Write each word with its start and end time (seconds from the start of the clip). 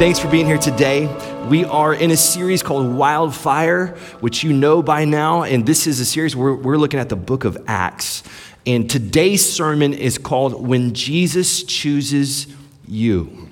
Thanks 0.00 0.18
for 0.18 0.28
being 0.28 0.46
here 0.46 0.56
today. 0.56 1.14
We 1.50 1.66
are 1.66 1.92
in 1.92 2.10
a 2.10 2.16
series 2.16 2.62
called 2.62 2.90
Wildfire, 2.94 3.88
which 4.20 4.42
you 4.42 4.50
know 4.54 4.82
by 4.82 5.04
now. 5.04 5.42
And 5.42 5.66
this 5.66 5.86
is 5.86 6.00
a 6.00 6.06
series 6.06 6.34
where 6.34 6.54
we're 6.54 6.78
looking 6.78 6.98
at 6.98 7.10
the 7.10 7.16
book 7.16 7.44
of 7.44 7.58
Acts. 7.66 8.22
And 8.64 8.88
today's 8.88 9.46
sermon 9.46 9.92
is 9.92 10.16
called 10.16 10.66
When 10.66 10.94
Jesus 10.94 11.64
Chooses 11.64 12.46
You. 12.88 13.50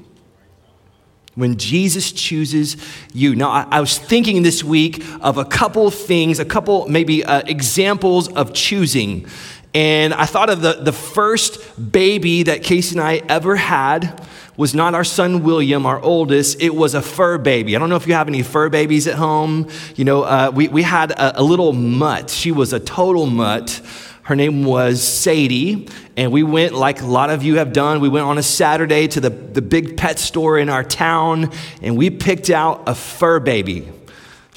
When 1.34 1.58
Jesus 1.58 2.12
chooses 2.12 2.78
you. 3.12 3.36
Now, 3.36 3.50
I, 3.50 3.66
I 3.70 3.80
was 3.80 3.98
thinking 3.98 4.42
this 4.42 4.64
week 4.64 5.04
of 5.20 5.36
a 5.36 5.44
couple 5.44 5.90
things, 5.90 6.38
a 6.38 6.46
couple 6.46 6.88
maybe 6.88 7.26
uh, 7.26 7.42
examples 7.44 8.26
of 8.26 8.54
choosing. 8.54 9.26
And 9.74 10.14
I 10.14 10.24
thought 10.26 10.50
of 10.50 10.62
the, 10.62 10.74
the 10.74 10.92
first 10.92 11.92
baby 11.92 12.44
that 12.44 12.62
Casey 12.62 12.96
and 12.96 13.02
I 13.02 13.22
ever 13.28 13.56
had 13.56 14.26
was 14.56 14.74
not 14.74 14.94
our 14.94 15.04
son 15.04 15.44
William, 15.44 15.86
our 15.86 16.00
oldest. 16.00 16.60
It 16.60 16.74
was 16.74 16.94
a 16.94 17.02
fur 17.02 17.38
baby. 17.38 17.76
I 17.76 17.78
don't 17.78 17.88
know 17.88 17.96
if 17.96 18.06
you 18.06 18.14
have 18.14 18.28
any 18.28 18.42
fur 18.42 18.68
babies 18.68 19.06
at 19.06 19.14
home. 19.14 19.68
You 19.94 20.04
know, 20.04 20.22
uh, 20.22 20.50
we, 20.52 20.68
we 20.68 20.82
had 20.82 21.12
a, 21.12 21.40
a 21.40 21.42
little 21.42 21.72
mutt. 21.72 22.30
She 22.30 22.50
was 22.50 22.72
a 22.72 22.80
total 22.80 23.26
mutt. 23.26 23.80
Her 24.22 24.36
name 24.36 24.64
was 24.64 25.02
Sadie, 25.02 25.88
and 26.14 26.30
we 26.32 26.42
went, 26.42 26.74
like 26.74 27.00
a 27.00 27.06
lot 27.06 27.30
of 27.30 27.42
you 27.42 27.56
have 27.56 27.72
done, 27.72 28.00
we 28.00 28.10
went 28.10 28.26
on 28.26 28.36
a 28.36 28.42
Saturday 28.42 29.08
to 29.08 29.20
the, 29.20 29.30
the 29.30 29.62
big 29.62 29.96
pet 29.96 30.18
store 30.18 30.58
in 30.58 30.68
our 30.68 30.84
town, 30.84 31.50
and 31.80 31.96
we 31.96 32.10
picked 32.10 32.50
out 32.50 32.82
a 32.86 32.94
fur 32.94 33.40
baby. 33.40 33.88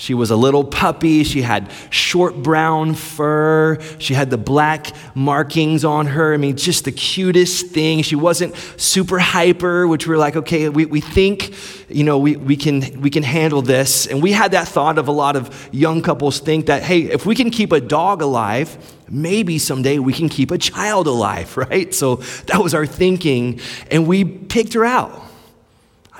She 0.01 0.15
was 0.15 0.31
a 0.31 0.35
little 0.35 0.63
puppy. 0.63 1.23
She 1.23 1.43
had 1.43 1.71
short 1.91 2.35
brown 2.35 2.95
fur. 2.95 3.77
She 3.99 4.15
had 4.15 4.31
the 4.31 4.37
black 4.37 4.87
markings 5.13 5.85
on 5.85 6.07
her. 6.07 6.33
I 6.33 6.37
mean, 6.37 6.57
just 6.57 6.85
the 6.85 6.91
cutest 6.91 7.67
thing. 7.67 8.01
She 8.01 8.15
wasn't 8.15 8.55
super 8.77 9.19
hyper, 9.19 9.87
which 9.87 10.07
we're 10.07 10.17
like, 10.17 10.35
okay, 10.35 10.69
we, 10.69 10.87
we 10.87 11.01
think, 11.01 11.53
you 11.87 12.03
know, 12.03 12.17
we, 12.17 12.35
we, 12.35 12.55
can, 12.57 12.99
we 12.99 13.11
can 13.11 13.21
handle 13.21 13.61
this. 13.61 14.07
And 14.07 14.23
we 14.23 14.31
had 14.31 14.53
that 14.53 14.67
thought 14.67 14.97
of 14.97 15.07
a 15.07 15.11
lot 15.11 15.35
of 15.35 15.69
young 15.71 16.01
couples 16.01 16.39
think 16.39 16.65
that, 16.65 16.81
hey, 16.81 17.01
if 17.01 17.27
we 17.27 17.35
can 17.35 17.51
keep 17.51 17.71
a 17.71 17.79
dog 17.79 18.23
alive, 18.23 18.95
maybe 19.07 19.59
someday 19.59 19.99
we 19.99 20.13
can 20.13 20.29
keep 20.29 20.49
a 20.49 20.57
child 20.57 21.05
alive, 21.05 21.55
right? 21.69 21.93
So 21.93 22.15
that 22.47 22.59
was 22.63 22.73
our 22.73 22.87
thinking. 22.87 23.59
And 23.91 24.07
we 24.07 24.25
picked 24.25 24.73
her 24.73 24.83
out. 24.83 25.27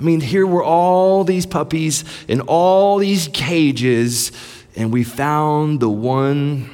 I 0.02 0.04
mean, 0.04 0.20
here 0.20 0.48
were 0.48 0.64
all 0.64 1.24
these 1.24 1.46
puppies 1.46 2.04
in 2.28 2.42
all 2.42 2.98
these 2.98 3.30
cages, 3.34 4.32
and 4.76 4.92
we 4.92 5.04
found 5.04 5.80
the 5.80 5.92
one 5.92 6.72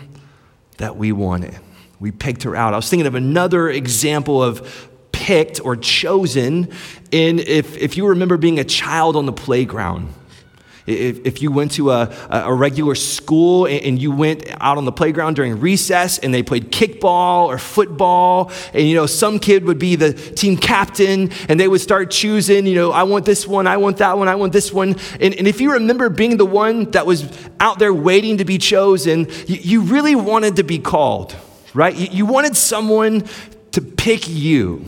that 0.78 0.96
we 0.96 1.12
wanted. 1.12 1.60
We 2.00 2.12
picked 2.12 2.44
her 2.44 2.56
out. 2.56 2.74
I 2.74 2.78
was 2.78 2.90
thinking 2.90 3.06
of 3.06 3.16
another 3.16 3.70
example 3.70 4.42
of 4.42 4.90
picked 5.12 5.60
or 5.66 5.76
chosen 5.76 6.72
in 7.12 7.40
if, 7.40 7.76
if 7.78 7.98
you 7.98 8.08
remember 8.08 8.38
being 8.38 8.60
a 8.60 8.64
child 8.64 9.18
on 9.18 9.26
the 9.26 9.34
playground. 9.34 10.14
If, 10.88 11.26
if 11.26 11.42
you 11.42 11.52
went 11.52 11.74
to 11.74 11.92
a, 11.92 12.10
a 12.30 12.54
regular 12.54 12.96
school 12.96 13.66
and 13.68 14.02
you 14.02 14.10
went 14.10 14.46
out 14.62 14.78
on 14.78 14.86
the 14.86 14.92
playground 14.92 15.36
during 15.36 15.60
recess 15.60 16.18
and 16.18 16.34
they 16.34 16.42
played 16.42 16.72
kickball 16.72 17.48
or 17.48 17.58
football, 17.58 18.52
and 18.74 18.88
you 18.88 18.96
know, 18.96 19.06
some 19.06 19.38
kid 19.38 19.66
would 19.66 19.80
be 19.80 19.98
the 19.98 20.14
team 20.14 20.56
captain 20.56 21.30
and 21.50 21.60
they 21.60 21.68
would 21.68 21.82
start 21.82 22.10
choosing, 22.10 22.66
you 22.66 22.76
know, 22.76 22.92
I 22.92 23.04
want 23.04 23.26
this 23.26 23.46
one, 23.46 23.68
I 23.68 23.78
want 23.78 23.98
that 23.98 24.18
one, 24.18 24.30
I 24.30 24.36
want 24.36 24.54
this 24.54 24.72
one. 24.72 24.96
And, 25.20 25.34
and 25.34 25.48
if 25.48 25.60
you 25.60 25.74
remember 25.74 26.10
being 26.10 26.38
the 26.38 26.46
one 26.46 26.90
that 26.92 27.06
was 27.06 27.30
out 27.60 27.80
there 27.80 27.94
waiting 27.94 28.38
to 28.38 28.46
be 28.46 28.58
chosen, 28.58 29.28
you, 29.46 29.58
you 29.58 29.82
really 29.82 30.16
wanted 30.16 30.56
to 30.56 30.64
be 30.64 30.80
called, 30.80 31.36
right? 31.74 31.96
You, 31.96 32.08
you 32.12 32.26
wanted 32.26 32.56
someone 32.56 33.26
to 33.72 33.82
pick 33.82 34.28
you. 34.30 34.86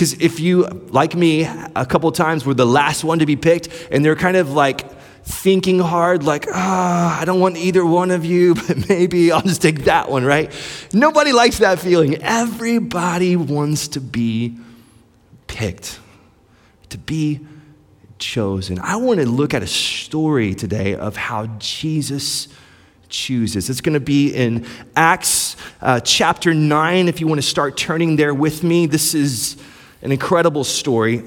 Because 0.00 0.14
if 0.14 0.40
you, 0.40 0.62
like 0.88 1.14
me, 1.14 1.42
a 1.44 1.84
couple 1.84 2.10
times 2.10 2.46
were 2.46 2.54
the 2.54 2.64
last 2.64 3.04
one 3.04 3.18
to 3.18 3.26
be 3.26 3.36
picked, 3.36 3.68
and 3.92 4.02
they're 4.02 4.16
kind 4.16 4.38
of 4.38 4.50
like 4.50 4.90
thinking 5.24 5.78
hard, 5.78 6.22
like, 6.22 6.46
ah, 6.50 7.18
oh, 7.18 7.20
I 7.20 7.26
don't 7.26 7.38
want 7.38 7.58
either 7.58 7.84
one 7.84 8.10
of 8.10 8.24
you, 8.24 8.54
but 8.66 8.88
maybe 8.88 9.30
I'll 9.30 9.42
just 9.42 9.60
take 9.60 9.84
that 9.84 10.10
one, 10.10 10.24
right? 10.24 10.50
Nobody 10.94 11.32
likes 11.32 11.58
that 11.58 11.80
feeling. 11.80 12.14
Everybody 12.22 13.36
wants 13.36 13.88
to 13.88 14.00
be 14.00 14.56
picked, 15.48 16.00
to 16.88 16.96
be 16.96 17.40
chosen. 18.18 18.78
I 18.78 18.96
want 18.96 19.20
to 19.20 19.26
look 19.28 19.52
at 19.52 19.62
a 19.62 19.66
story 19.66 20.54
today 20.54 20.94
of 20.94 21.14
how 21.14 21.44
Jesus 21.58 22.48
chooses. 23.10 23.68
It's 23.68 23.82
going 23.82 23.92
to 23.92 24.00
be 24.00 24.34
in 24.34 24.66
Acts 24.96 25.56
uh, 25.82 26.00
chapter 26.00 26.54
9, 26.54 27.06
if 27.06 27.20
you 27.20 27.26
want 27.26 27.42
to 27.42 27.46
start 27.46 27.76
turning 27.76 28.16
there 28.16 28.32
with 28.32 28.62
me. 28.62 28.86
This 28.86 29.12
is 29.12 29.58
an 30.02 30.12
incredible 30.12 30.64
story. 30.64 31.22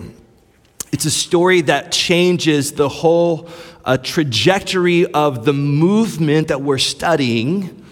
It's 0.91 1.05
a 1.05 1.11
story 1.11 1.61
that 1.61 1.91
changes 1.91 2.73
the 2.73 2.89
whole 2.89 3.49
uh, 3.85 3.97
trajectory 3.97 5.05
of 5.07 5.45
the 5.45 5.53
movement 5.53 6.47
that 6.49 6.61
we're 6.61 6.77
studying, 6.77 7.83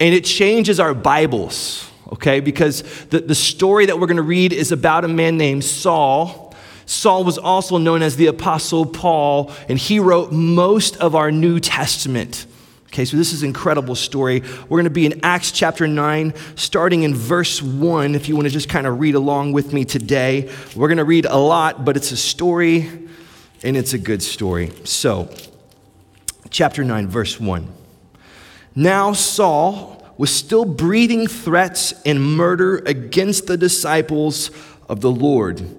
and 0.00 0.14
it 0.14 0.24
changes 0.24 0.78
our 0.78 0.94
Bibles, 0.94 1.90
okay? 2.12 2.40
Because 2.40 2.82
the, 3.06 3.20
the 3.20 3.34
story 3.34 3.86
that 3.86 3.98
we're 3.98 4.06
going 4.06 4.18
to 4.18 4.22
read 4.22 4.52
is 4.52 4.72
about 4.72 5.04
a 5.04 5.08
man 5.08 5.36
named 5.36 5.64
Saul. 5.64 6.54
Saul 6.86 7.24
was 7.24 7.36
also 7.36 7.78
known 7.78 8.02
as 8.02 8.16
the 8.16 8.26
Apostle 8.26 8.86
Paul, 8.86 9.52
and 9.68 9.78
he 9.78 9.98
wrote 9.98 10.32
most 10.32 10.96
of 10.98 11.14
our 11.14 11.30
New 11.30 11.60
Testament. 11.60 12.46
Okay, 12.88 13.04
so 13.04 13.18
this 13.18 13.34
is 13.34 13.42
an 13.42 13.48
incredible 13.48 13.94
story. 13.94 14.40
We're 14.40 14.78
going 14.78 14.84
to 14.84 14.90
be 14.90 15.04
in 15.04 15.20
Acts 15.22 15.52
chapter 15.52 15.86
9, 15.86 16.32
starting 16.56 17.02
in 17.02 17.14
verse 17.14 17.60
1, 17.60 18.14
if 18.14 18.28
you 18.28 18.34
want 18.34 18.46
to 18.46 18.50
just 18.50 18.70
kind 18.70 18.86
of 18.86 18.98
read 18.98 19.14
along 19.14 19.52
with 19.52 19.74
me 19.74 19.84
today. 19.84 20.50
We're 20.74 20.88
going 20.88 20.98
to 20.98 21.04
read 21.04 21.26
a 21.26 21.36
lot, 21.36 21.84
but 21.84 21.98
it's 21.98 22.12
a 22.12 22.16
story, 22.16 22.88
and 23.62 23.76
it's 23.76 23.92
a 23.92 23.98
good 23.98 24.22
story. 24.22 24.72
So, 24.84 25.28
chapter 26.48 26.82
9, 26.82 27.08
verse 27.08 27.38
1. 27.38 27.70
Now 28.74 29.12
Saul 29.12 30.02
was 30.16 30.34
still 30.34 30.64
breathing 30.64 31.26
threats 31.26 31.92
and 32.06 32.36
murder 32.36 32.78
against 32.78 33.46
the 33.46 33.58
disciples 33.58 34.50
of 34.88 35.02
the 35.02 35.10
Lord 35.10 35.77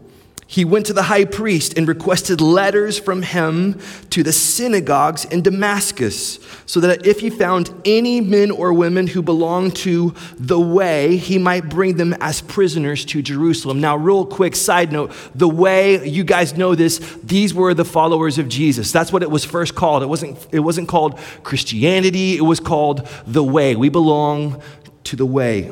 he 0.52 0.66
went 0.66 0.88
to 0.88 0.94
the 0.94 1.04
high 1.04 1.26
priest 1.26 1.78
and 1.78 1.88
requested 1.88 2.42
letters 2.42 2.98
from 2.98 3.22
him 3.22 3.80
to 4.10 4.24
the 4.24 4.34
synagogues 4.34 5.24
in 5.26 5.44
Damascus, 5.44 6.40
so 6.66 6.80
that 6.80 7.06
if 7.06 7.20
he 7.20 7.30
found 7.30 7.72
any 7.86 8.20
men 8.20 8.50
or 8.50 8.74
women 8.74 9.06
who 9.06 9.22
belonged 9.22 9.76
to 9.76 10.16
the 10.40 10.60
way, 10.60 11.18
he 11.18 11.38
might 11.38 11.70
bring 11.70 11.98
them 11.98 12.14
as 12.20 12.42
prisoners 12.42 13.06
to 13.06 13.22
Jerusalem. 13.22 13.80
Now, 13.80 13.96
real 13.96 14.26
quick 14.26 14.56
side 14.56 14.92
note 14.92 15.12
the 15.36 15.48
way, 15.48 16.04
you 16.10 16.24
guys 16.24 16.58
know 16.58 16.74
this, 16.74 16.98
these 17.24 17.54
were 17.54 17.76
the 17.76 17.86
followers 17.86 18.40
of 18.40 18.50
Jesus. 18.50 18.92
That's 18.92 19.14
what 19.14 19.22
it 19.22 19.30
was 19.30 19.46
first 19.46 19.76
called. 19.76 20.02
It 20.02 20.08
wasn't, 20.08 20.48
it 20.52 20.62
wasn't 20.62 20.88
called 20.88 21.20
Christianity, 21.44 22.38
it 22.38 22.42
was 22.42 22.60
called 22.60 23.08
the 23.28 23.44
way. 23.44 23.76
We 23.76 23.90
belong 23.90 24.64
to 25.04 25.16
the 25.16 25.28
way. 25.28 25.72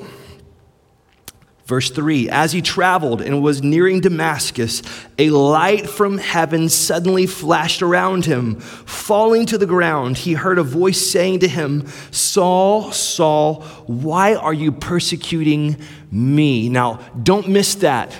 Verse 1.67 1.89
3 1.89 2.29
As 2.29 2.53
he 2.53 2.61
traveled 2.61 3.21
and 3.21 3.43
was 3.43 3.61
nearing 3.61 3.99
Damascus, 3.99 4.81
a 5.19 5.29
light 5.29 5.89
from 5.89 6.17
heaven 6.17 6.69
suddenly 6.69 7.27
flashed 7.27 7.81
around 7.81 8.25
him. 8.25 8.55
Falling 8.55 9.45
to 9.47 9.57
the 9.57 9.65
ground, 9.65 10.19
he 10.19 10.33
heard 10.33 10.59
a 10.59 10.63
voice 10.63 11.11
saying 11.11 11.39
to 11.39 11.47
him, 11.47 11.85
Saul, 12.09 12.93
Saul, 12.93 13.63
why 13.85 14.33
are 14.35 14.53
you 14.53 14.71
persecuting 14.71 15.75
me? 16.09 16.69
Now, 16.69 17.01
don't 17.21 17.49
miss 17.49 17.75
that. 17.75 18.17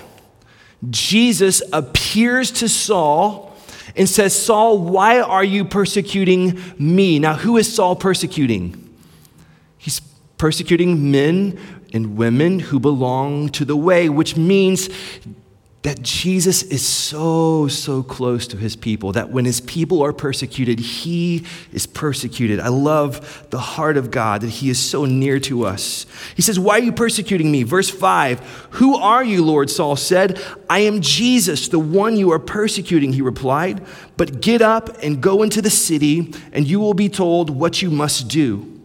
Jesus 0.90 1.62
appears 1.72 2.50
to 2.52 2.68
Saul 2.68 3.56
and 3.96 4.06
says, 4.06 4.40
Saul, 4.40 4.78
why 4.78 5.20
are 5.20 5.42
you 5.42 5.64
persecuting 5.64 6.60
me? 6.78 7.18
Now, 7.18 7.34
who 7.34 7.56
is 7.56 7.74
Saul 7.74 7.96
persecuting? 7.96 8.94
He's 9.78 10.00
persecuting 10.36 11.10
men 11.10 11.58
and 11.92 12.16
women 12.16 12.58
who 12.58 12.78
belong 12.78 13.48
to 13.50 13.64
the 13.64 13.76
way, 13.76 14.08
which 14.08 14.36
means 14.36 14.88
that 15.82 16.02
Jesus 16.02 16.64
is 16.64 16.86
so, 16.86 17.68
so 17.68 18.02
close 18.02 18.48
to 18.48 18.56
his 18.56 18.74
people, 18.74 19.12
that 19.12 19.30
when 19.30 19.44
his 19.44 19.60
people 19.60 20.02
are 20.02 20.12
persecuted, 20.12 20.80
he 20.80 21.46
is 21.72 21.86
persecuted. 21.86 22.58
I 22.58 22.68
love 22.68 23.46
the 23.50 23.60
heart 23.60 23.96
of 23.96 24.10
God, 24.10 24.40
that 24.40 24.50
he 24.50 24.70
is 24.70 24.78
so 24.78 25.04
near 25.04 25.38
to 25.40 25.64
us. 25.64 26.04
He 26.34 26.42
says, 26.42 26.58
Why 26.58 26.78
are 26.78 26.82
you 26.82 26.92
persecuting 26.92 27.50
me? 27.52 27.62
Verse 27.62 27.88
5 27.88 28.68
Who 28.72 28.96
are 28.96 29.24
you, 29.24 29.44
Lord? 29.44 29.70
Saul 29.70 29.96
said. 29.96 30.40
I 30.68 30.80
am 30.80 31.00
Jesus, 31.00 31.68
the 31.68 31.78
one 31.78 32.16
you 32.16 32.32
are 32.32 32.38
persecuting, 32.38 33.12
he 33.12 33.22
replied. 33.22 33.80
But 34.18 34.42
get 34.42 34.60
up 34.60 34.90
and 35.02 35.22
go 35.22 35.42
into 35.42 35.62
the 35.62 35.70
city, 35.70 36.34
and 36.52 36.66
you 36.66 36.80
will 36.80 36.92
be 36.92 37.08
told 37.08 37.50
what 37.50 37.80
you 37.80 37.90
must 37.90 38.28
do. 38.28 38.77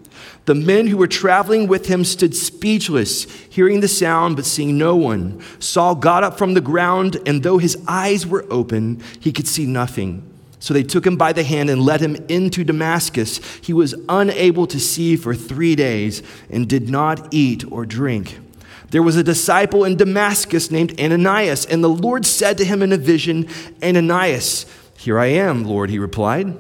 The 0.46 0.56
men 0.56 0.88
who 0.88 0.98
were 0.98 1.08
traveling 1.08 1.68
with 1.68 1.86
him 1.86 2.04
stood 2.04 2.36
speechless, 2.36 3.24
hearing 3.50 3.80
the 3.80 3.88
sound 3.88 4.36
but 4.36 4.46
seeing 4.46 4.78
no 4.78 4.96
one. 4.96 5.42
Saul 5.60 5.96
got 5.96 6.24
up 6.24 6.38
from 6.38 6.54
the 6.54 6.62
ground, 6.62 7.18
and 7.26 7.44
though 7.44 7.60
his 7.60 7.78
eyes 7.88 8.28
were 8.28 8.46
open, 8.50 9.02
he 9.20 9.32
could 9.32 9.48
see 9.48 9.66
nothing. 9.66 10.30
So 10.60 10.74
they 10.74 10.84
took 10.84 11.06
him 11.06 11.18
by 11.18 11.34
the 11.34 11.44
hand 11.44 11.70
and 11.70 11.82
led 11.82 12.02
him 12.02 12.16
into 12.28 12.64
Damascus. 12.64 13.40
He 13.62 13.74
was 13.74 13.96
unable 14.10 14.66
to 14.68 14.80
see 14.80 15.16
for 15.16 15.36
three 15.36 15.76
days 15.76 16.24
and 16.50 16.68
did 16.68 16.90
not 16.90 17.34
eat 17.34 17.70
or 17.72 17.86
drink. 17.86 18.40
There 18.90 19.04
was 19.04 19.16
a 19.16 19.24
disciple 19.24 19.86
in 19.86 19.98
Damascus 19.98 20.72
named 20.72 21.00
Ananias, 21.02 21.66
and 21.66 21.84
the 21.84 21.90
Lord 21.90 22.26
said 22.26 22.58
to 22.60 22.66
him 22.66 22.82
in 22.82 22.94
a 22.94 22.98
vision, 22.98 23.48
Ananias, 23.82 24.66
here 25.04 25.20
I 25.20 25.26
am, 25.26 25.66
Lord, 25.66 25.90
he 25.90 26.00
replied. 26.00 26.56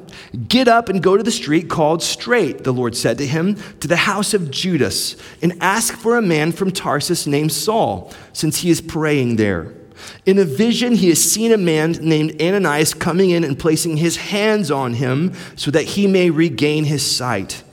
Get 0.49 0.67
up 0.67 0.89
and 0.89 1.01
go 1.01 1.15
to 1.15 1.23
the 1.23 1.31
street 1.31 1.69
called 1.69 2.03
Straight, 2.03 2.65
the 2.65 2.73
Lord 2.73 2.93
said 2.93 3.17
to 3.19 3.25
him, 3.25 3.55
to 3.79 3.87
the 3.87 3.95
house 3.95 4.33
of 4.33 4.51
Judas, 4.51 5.15
and 5.41 5.55
ask 5.61 5.93
for 5.95 6.17
a 6.17 6.21
man 6.21 6.51
from 6.51 6.69
Tarsus 6.69 7.25
named 7.25 7.53
Saul, 7.53 8.11
since 8.33 8.57
he 8.57 8.69
is 8.69 8.81
praying 8.81 9.37
there. 9.37 9.73
In 10.25 10.37
a 10.39 10.43
vision, 10.43 10.95
he 10.95 11.07
has 11.07 11.23
seen 11.23 11.53
a 11.53 11.57
man 11.57 11.93
named 11.93 12.41
Ananias 12.41 12.93
coming 12.93 13.29
in 13.29 13.45
and 13.45 13.57
placing 13.57 13.95
his 13.95 14.17
hands 14.17 14.69
on 14.69 14.95
him 14.95 15.31
so 15.55 15.71
that 15.71 15.83
he 15.83 16.05
may 16.05 16.29
regain 16.29 16.83
his 16.83 17.09
sight. 17.09 17.63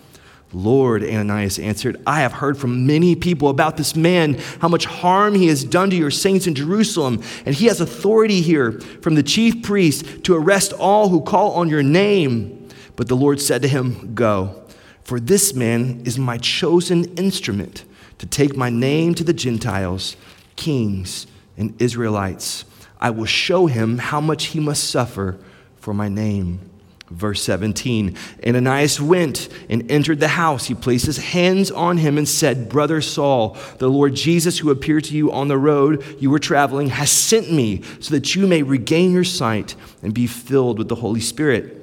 Lord, 0.53 1.05
Ananias 1.05 1.59
answered, 1.61 2.03
I 2.07 2.21
have 2.21 2.33
heard 2.33 2.59
from 2.59 2.87
many 2.87 3.15
people 3.15 3.49
about 3.49 3.77
this 3.77 3.95
man, 3.95 4.35
how 4.61 4.69
much 4.69 4.85
harm 4.85 5.35
he 5.35 5.47
has 5.47 5.63
done 5.63 5.91
to 5.91 5.97
your 5.97 6.11
saints 6.11 6.47
in 6.47 6.55
Jerusalem, 6.57 7.23
and 7.47 7.55
he 7.55 7.67
has 7.67 7.81
authority 7.81 8.41
here 8.41 8.73
from 9.01 9.15
the 9.15 9.23
chief 9.23 9.63
priest 9.63 10.25
to 10.25 10.35
arrest 10.35 10.73
all 10.73 11.09
who 11.09 11.21
call 11.21 11.53
on 11.53 11.69
your 11.69 11.85
name. 11.85 12.69
But 12.97 13.07
the 13.07 13.17
Lord 13.17 13.41
said 13.41 13.63
to 13.63 13.69
him, 13.69 14.15
Go, 14.15 14.65
for 15.05 15.21
this 15.21 15.55
man 15.55 16.03
is 16.05 16.19
my 16.19 16.39
chosen 16.39 17.05
instrument 17.17 17.85
to 18.19 18.27
take 18.27 18.57
my 18.57 18.71
name 18.71 19.15
to 19.15 19.25
the 19.25 19.33
Gentiles, 19.33 20.17
kings, 20.57 21.27
and 21.57 21.81
Israelites. 21.81 22.65
I 23.01 23.11
will 23.11 23.25
show 23.25 23.67
him 23.67 23.99
how 23.99 24.21
much 24.21 24.47
he 24.47 24.61
must 24.61 24.91
suffer 24.91 25.39
for 25.77 25.95
my 25.95 26.09
name. 26.09 26.70
Verse 27.11 27.43
17 27.43 28.17
Ananias 28.47 29.01
went 29.01 29.49
and 29.69 29.91
entered 29.91 30.21
the 30.21 30.29
house. 30.29 30.67
He 30.67 30.75
placed 30.75 31.07
his 31.07 31.19
hands 31.19 31.71
on 31.71 31.99
him 31.99 32.17
and 32.17 32.29
said, 32.29 32.69
Brother 32.69 33.01
Saul, 33.01 33.57
the 33.79 33.89
Lord 33.89 34.15
Jesus, 34.15 34.59
who 34.59 34.71
appeared 34.71 35.05
to 35.05 35.17
you 35.17 35.33
on 35.33 35.49
the 35.49 35.59
road 35.59 36.05
you 36.21 36.31
were 36.31 36.39
traveling, 36.39 36.91
has 36.91 37.11
sent 37.11 37.53
me 37.53 37.83
so 37.99 38.15
that 38.15 38.35
you 38.35 38.47
may 38.47 38.63
regain 38.63 39.13
your 39.13 39.25
sight 39.25 39.75
and 40.03 40.15
be 40.15 40.27
filled 40.27 40.79
with 40.79 40.89
the 40.89 40.95
Holy 40.95 41.21
Spirit. 41.21 41.77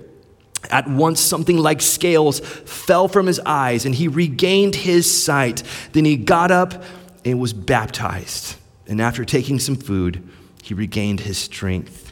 At 0.72 0.88
once, 0.88 1.20
something 1.20 1.58
like 1.58 1.82
scales 1.82 2.40
fell 2.40 3.08
from 3.08 3.28
his 3.28 3.40
eyes, 3.46 3.86
and 3.86 3.94
he 3.94 4.08
regained 4.08 4.76
his 4.76 5.24
sight. 5.24 5.64
Then 5.94 6.06
he 6.06 6.18
got 6.18 6.52
up 6.52 6.84
and 7.24 7.40
was 7.40 7.54
baptized. 7.54 8.56
And 8.88 9.02
after 9.02 9.24
taking 9.26 9.60
some 9.60 9.76
food, 9.76 10.28
he 10.64 10.74
regained 10.74 11.22
his 11.22 11.38
strength. 11.38 12.07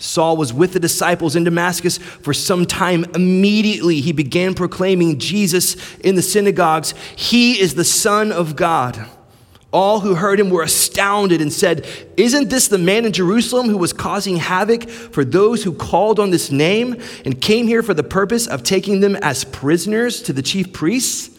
Saul 0.00 0.38
was 0.38 0.52
with 0.52 0.72
the 0.72 0.80
disciples 0.80 1.36
in 1.36 1.44
Damascus 1.44 1.98
for 1.98 2.32
some 2.32 2.64
time. 2.64 3.04
Immediately, 3.14 4.00
he 4.00 4.12
began 4.12 4.54
proclaiming 4.54 5.18
Jesus 5.18 5.76
in 5.98 6.14
the 6.14 6.22
synagogues. 6.22 6.94
He 7.14 7.60
is 7.60 7.74
the 7.74 7.84
Son 7.84 8.32
of 8.32 8.56
God. 8.56 9.06
All 9.72 10.00
who 10.00 10.16
heard 10.16 10.40
him 10.40 10.48
were 10.48 10.62
astounded 10.62 11.42
and 11.42 11.52
said, 11.52 11.86
Isn't 12.16 12.48
this 12.48 12.66
the 12.66 12.78
man 12.78 13.04
in 13.04 13.12
Jerusalem 13.12 13.68
who 13.68 13.76
was 13.76 13.92
causing 13.92 14.38
havoc 14.38 14.88
for 14.88 15.24
those 15.24 15.62
who 15.62 15.72
called 15.72 16.18
on 16.18 16.30
this 16.30 16.50
name 16.50 16.96
and 17.24 17.40
came 17.40 17.66
here 17.66 17.82
for 17.82 17.94
the 17.94 18.02
purpose 18.02 18.46
of 18.46 18.62
taking 18.62 19.00
them 19.00 19.16
as 19.16 19.44
prisoners 19.44 20.22
to 20.22 20.32
the 20.32 20.42
chief 20.42 20.72
priests? 20.72 21.38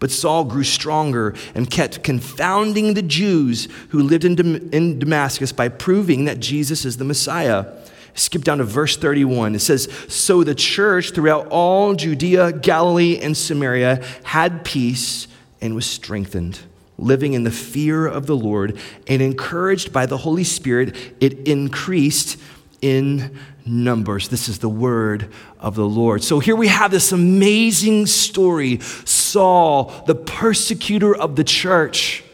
But 0.00 0.10
Saul 0.10 0.42
grew 0.44 0.64
stronger 0.64 1.36
and 1.54 1.70
kept 1.70 2.02
confounding 2.02 2.94
the 2.94 3.02
Jews 3.02 3.68
who 3.90 4.02
lived 4.02 4.24
in, 4.24 4.98
Damascus 4.98 5.52
by 5.52 5.68
proving 5.68 6.24
that 6.24 6.40
Jesus 6.40 6.84
is 6.84 6.96
the 6.96 7.04
Messiah. 7.04 7.66
Skip 8.14 8.44
down 8.44 8.58
to 8.58 8.64
verse 8.64 8.96
31. 8.96 9.54
It 9.54 9.60
says, 9.60 9.90
So 10.08 10.44
the 10.44 10.54
church 10.54 11.12
throughout 11.12 11.48
all 11.48 11.94
Judea, 11.94 12.52
Galilee, 12.52 13.18
and 13.18 13.36
Samaria 13.36 14.04
had 14.24 14.64
peace 14.64 15.28
and 15.60 15.74
was 15.74 15.86
strengthened, 15.86 16.58
living 16.98 17.32
in 17.32 17.44
the 17.44 17.50
fear 17.50 18.06
of 18.06 18.26
the 18.26 18.36
Lord, 18.36 18.78
and 19.06 19.22
encouraged 19.22 19.92
by 19.92 20.06
the 20.06 20.18
Holy 20.18 20.44
Spirit, 20.44 20.96
it 21.20 21.48
increased 21.48 22.38
in 22.82 23.38
numbers. 23.64 24.28
This 24.28 24.48
is 24.48 24.58
the 24.58 24.68
word 24.68 25.28
of 25.58 25.74
the 25.74 25.86
Lord. 25.86 26.22
So 26.22 26.40
here 26.40 26.56
we 26.56 26.68
have 26.68 26.90
this 26.90 27.12
amazing 27.12 28.06
story 28.06 28.80
Saul, 28.80 30.04
the 30.06 30.16
persecutor 30.16 31.16
of 31.16 31.36
the 31.36 31.44
church 31.44 32.24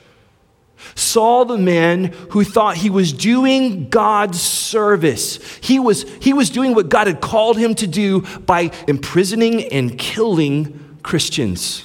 Saul, 0.98 1.44
the 1.44 1.58
man 1.58 2.06
who 2.30 2.44
thought 2.44 2.76
he 2.76 2.90
was 2.90 3.12
doing 3.12 3.88
God's 3.88 4.40
service. 4.40 5.38
He 5.62 5.78
was, 5.78 6.02
he 6.20 6.32
was 6.32 6.50
doing 6.50 6.74
what 6.74 6.88
God 6.88 7.06
had 7.06 7.20
called 7.20 7.56
him 7.56 7.74
to 7.76 7.86
do 7.86 8.22
by 8.38 8.70
imprisoning 8.86 9.64
and 9.64 9.98
killing 9.98 10.96
Christians. 11.02 11.84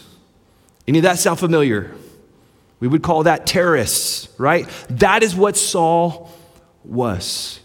Any 0.87 0.99
of 0.99 1.03
that 1.03 1.19
sound 1.19 1.39
familiar? 1.39 1.93
We 2.79 2.87
would 2.87 3.03
call 3.03 3.23
that 3.23 3.45
terrorists, 3.45 4.27
right? 4.37 4.67
That 4.89 5.23
is 5.23 5.35
what 5.35 5.55
Saul 5.55 6.31
was. 6.83 7.59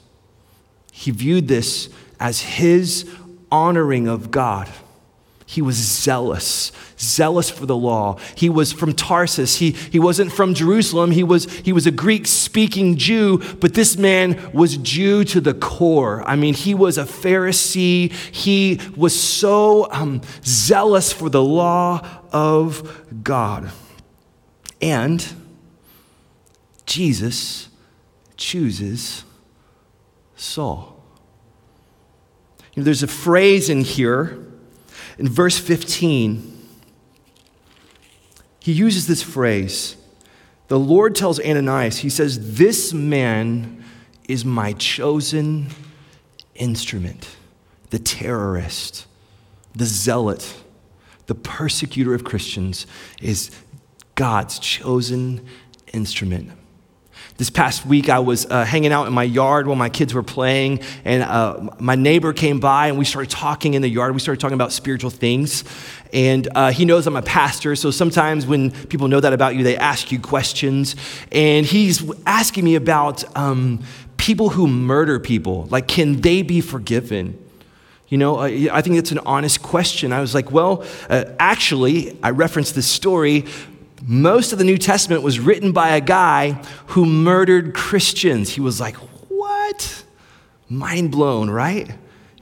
He 0.93 1.11
viewed 1.11 1.49
this 1.49 1.89
as 2.21 2.41
his 2.41 3.09
honoring 3.50 4.06
of 4.06 4.31
God. 4.31 4.69
He 5.50 5.62
was 5.62 5.77
zealous, 5.77 6.73
zealous 6.99 7.49
for 7.49 7.65
the 7.65 7.75
law. 7.75 8.19
He 8.35 8.50
was 8.50 8.71
from 8.71 8.93
Tarsus. 8.93 9.56
He, 9.56 9.71
he 9.71 9.99
wasn't 9.99 10.31
from 10.31 10.53
Jerusalem. 10.53 11.11
He 11.11 11.25
was, 11.25 11.50
he 11.61 11.73
was 11.73 11.87
a 11.87 11.91
Greek 11.91 12.27
speaking 12.27 12.99
Jew, 12.99 13.39
but 13.59 13.73
this 13.73 13.97
man 13.97 14.50
was 14.53 14.77
Jew 14.77 15.25
to 15.25 15.41
the 15.41 15.55
core. 15.55 16.23
I 16.29 16.37
mean, 16.37 16.53
he 16.53 16.75
was 16.75 16.99
a 16.99 17.05
Pharisee. 17.05 18.12
He 18.12 18.79
was 18.95 19.19
so 19.19 19.91
um, 19.91 20.21
zealous 20.45 21.15
for 21.15 21.31
the 21.31 21.43
law 21.43 22.06
of 22.31 23.06
God. 23.25 23.71
And 24.83 25.27
Jesus 26.85 27.71
chooses 28.37 29.25
Saul. 30.37 31.02
You 32.75 32.83
know, 32.83 32.85
there's 32.85 33.02
a 33.02 33.07
phrase 33.07 33.71
in 33.71 33.81
here 33.81 34.45
in 35.19 35.29
verse 35.29 35.59
15, 35.59 36.55
he 38.61 38.73
uses 38.73 39.07
this 39.07 39.23
phrase. 39.23 39.97
The 40.69 40.79
Lord 40.79 41.15
tells 41.15 41.41
Ananias, 41.41 41.99
He 41.99 42.11
says, 42.11 42.57
This 42.57 42.93
man 42.93 43.85
is 44.29 44.45
my 44.45 44.75
chosen 44.75 45.69
instrument, 46.55 47.37
the 47.91 47.99
terrorist, 47.99 49.07
the 49.75 49.87
zealot, 49.87 50.55
the 51.27 51.35
persecutor 51.35 52.15
of 52.15 52.25
Christians 52.25 52.87
is 53.21 53.51
God's 54.15 54.59
chosen 54.59 55.47
instrument. 55.93 56.53
This 57.38 57.50
past 57.50 57.87
week, 57.87 58.09
I 58.09 58.18
was 58.18 58.47
uh, 58.50 58.64
hanging 58.64 58.90
out 58.90 59.07
in 59.07 59.12
my 59.12 59.23
yard 59.23 59.68
while 59.68 59.76
my 59.76 59.90
kids 59.90 60.12
were 60.12 60.25
playing, 60.25 60.80
and 61.04 61.23
uh, 61.23 61.71
my 61.78 61.95
neighbor 61.95 62.33
came 62.33 62.59
by, 62.59 62.88
and 62.88 62.99
we 62.99 63.04
started 63.04 63.30
talking 63.30 63.75
in 63.75 63.83
the 63.83 63.88
yard. 63.88 64.12
We 64.12 64.18
started 64.18 64.40
talking 64.40 64.57
about 64.57 64.73
spiritual 64.73 65.11
things. 65.11 65.62
And 66.12 66.49
uh, 66.57 66.73
he 66.73 66.85
knows 66.85 67.07
I'm 67.07 67.14
a 67.14 67.23
pastor, 67.23 67.76
so 67.76 67.92
sometimes 67.92 68.45
when 68.45 68.73
people 68.88 69.07
know 69.07 69.21
that 69.21 69.33
about 69.33 69.54
you, 69.54 69.62
they 69.62 69.76
ask 69.76 70.11
you 70.11 70.18
questions. 70.18 70.97
And 71.30 71.64
he's 71.64 72.02
asking 72.26 72.64
me 72.64 72.75
about 72.75 73.23
um, 73.37 73.85
people 74.16 74.49
who 74.49 74.66
murder 74.66 75.21
people. 75.21 75.68
Like, 75.71 75.87
can 75.87 76.21
they 76.21 76.42
be 76.42 76.61
forgiven? 76.61 77.38
You 78.09 78.18
know, 78.18 78.40
I 78.40 78.83
think 78.83 78.97
it's 78.97 79.12
an 79.12 79.21
honest 79.21 79.62
question. 79.62 80.12
I 80.12 80.21
was 80.21 80.35
like, 80.35 80.50
well, 80.50 80.85
uh, 81.09 81.26
actually, 81.38 82.18
I 82.21 82.30
referenced 82.30 82.75
this 82.75 82.88
story 82.88 83.45
most 84.02 84.52
of 84.52 84.59
the 84.59 84.64
New 84.64 84.78
Testament 84.78 85.23
was 85.23 85.40
written 85.40 85.73
by 85.73 85.90
a 85.90 86.00
guy 86.00 86.52
who 86.88 87.05
murdered 87.05 87.75
Christians. 87.75 88.50
He 88.50 88.61
was 88.61 88.81
like, 88.81 88.97
What? 89.28 90.05
Mind 90.69 91.11
blown, 91.11 91.50
right? 91.50 91.90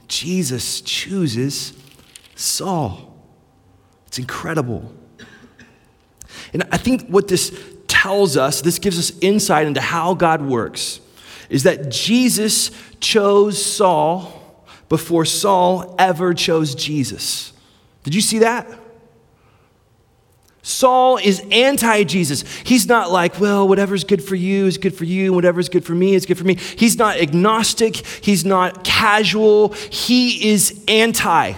Jesus 0.07 0.81
chooses 0.81 1.73
Saul. 2.35 3.15
It's 4.07 4.19
incredible. 4.19 4.93
And 6.53 6.63
I 6.71 6.77
think 6.77 7.07
what 7.07 7.27
this 7.27 7.57
tells 7.87 8.37
us, 8.37 8.61
this 8.61 8.79
gives 8.79 8.97
us 8.97 9.17
insight 9.19 9.67
into 9.67 9.81
how 9.81 10.13
God 10.13 10.41
works, 10.41 10.99
is 11.49 11.63
that 11.63 11.89
Jesus 11.89 12.71
chose 12.99 13.63
Saul 13.63 14.65
before 14.89 15.25
Saul 15.25 15.95
ever 15.99 16.33
chose 16.33 16.75
Jesus. 16.75 17.53
Did 18.03 18.15
you 18.15 18.21
see 18.21 18.39
that? 18.39 18.67
Saul 20.67 21.15
is 21.15 21.41
anti 21.49 22.03
Jesus. 22.03 22.43
He's 22.65 22.87
not 22.87 23.09
like, 23.09 23.39
well, 23.39 23.65
whatever's 23.65 24.03
good 24.03 24.21
for 24.21 24.35
you 24.35 24.65
is 24.65 24.77
good 24.77 24.93
for 24.93 25.05
you, 25.05 25.31
whatever's 25.31 25.69
good 25.69 25.85
for 25.85 25.95
me 25.95 26.13
is 26.13 26.25
good 26.25 26.37
for 26.37 26.43
me. 26.43 26.55
He's 26.55 26.97
not 26.97 27.15
agnostic, 27.15 27.95
he's 27.95 28.43
not 28.43 28.83
casual. 28.83 29.69
He 29.69 30.51
is 30.51 30.83
anti. 30.89 31.53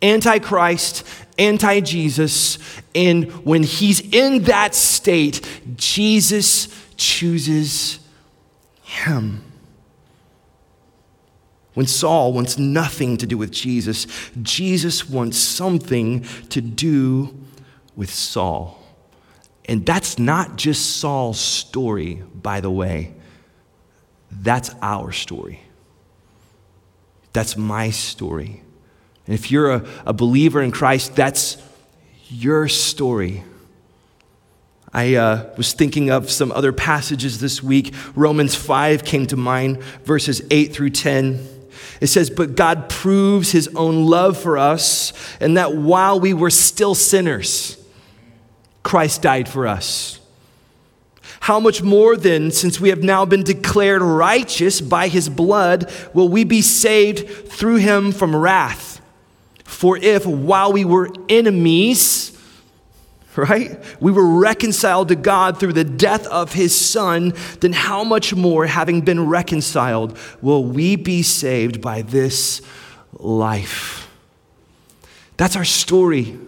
Anti 0.00 0.38
Christ, 0.38 1.04
anti 1.38 1.80
Jesus. 1.80 2.58
And 2.94 3.30
when 3.44 3.62
he's 3.62 4.00
in 4.00 4.44
that 4.44 4.74
state, 4.74 5.46
Jesus 5.76 6.68
chooses 6.96 8.00
him. 8.84 9.44
When 11.74 11.86
Saul 11.86 12.32
wants 12.32 12.56
nothing 12.56 13.18
to 13.18 13.26
do 13.26 13.36
with 13.36 13.50
Jesus, 13.50 14.06
Jesus 14.40 15.10
wants 15.10 15.36
something 15.36 16.22
to 16.48 16.62
do 16.62 17.41
with 17.96 18.12
Saul. 18.12 18.82
And 19.66 19.86
that's 19.86 20.18
not 20.18 20.56
just 20.56 20.96
Saul's 20.96 21.40
story, 21.40 22.22
by 22.34 22.60
the 22.60 22.70
way. 22.70 23.14
That's 24.30 24.74
our 24.80 25.12
story. 25.12 25.60
That's 27.32 27.56
my 27.56 27.90
story. 27.90 28.62
And 29.26 29.34
if 29.34 29.50
you're 29.50 29.70
a, 29.70 29.86
a 30.06 30.12
believer 30.12 30.60
in 30.62 30.72
Christ, 30.72 31.14
that's 31.14 31.56
your 32.28 32.68
story. 32.68 33.44
I 34.92 35.14
uh, 35.14 35.54
was 35.56 35.72
thinking 35.72 36.10
of 36.10 36.30
some 36.30 36.52
other 36.52 36.72
passages 36.72 37.40
this 37.40 37.62
week. 37.62 37.94
Romans 38.14 38.54
5 38.54 39.04
came 39.04 39.26
to 39.28 39.36
mind, 39.36 39.82
verses 40.04 40.42
8 40.50 40.74
through 40.74 40.90
10. 40.90 41.48
It 42.00 42.08
says, 42.08 42.28
But 42.28 42.56
God 42.56 42.88
proves 42.90 43.52
his 43.52 43.68
own 43.74 44.04
love 44.04 44.36
for 44.36 44.58
us, 44.58 45.12
and 45.40 45.56
that 45.56 45.74
while 45.76 46.20
we 46.20 46.34
were 46.34 46.50
still 46.50 46.94
sinners, 46.94 47.81
Christ 48.82 49.22
died 49.22 49.48
for 49.48 49.66
us. 49.66 50.18
How 51.40 51.58
much 51.58 51.82
more 51.82 52.16
then, 52.16 52.50
since 52.52 52.80
we 52.80 52.90
have 52.90 53.02
now 53.02 53.24
been 53.24 53.42
declared 53.42 54.00
righteous 54.00 54.80
by 54.80 55.08
his 55.08 55.28
blood, 55.28 55.92
will 56.14 56.28
we 56.28 56.44
be 56.44 56.62
saved 56.62 57.48
through 57.48 57.76
him 57.76 58.12
from 58.12 58.34
wrath? 58.34 59.00
For 59.64 59.96
if 59.96 60.24
while 60.24 60.72
we 60.72 60.84
were 60.84 61.10
enemies, 61.28 62.38
right, 63.34 63.82
we 64.00 64.12
were 64.12 64.38
reconciled 64.38 65.08
to 65.08 65.16
God 65.16 65.58
through 65.58 65.72
the 65.72 65.82
death 65.82 66.26
of 66.28 66.52
his 66.52 66.78
son, 66.78 67.32
then 67.58 67.72
how 67.72 68.04
much 68.04 68.34
more, 68.34 68.66
having 68.66 69.00
been 69.00 69.28
reconciled, 69.28 70.16
will 70.40 70.64
we 70.64 70.94
be 70.94 71.22
saved 71.22 71.80
by 71.80 72.02
this 72.02 72.62
life? 73.14 74.08
That's 75.36 75.56
our 75.56 75.64
story. 75.64 76.38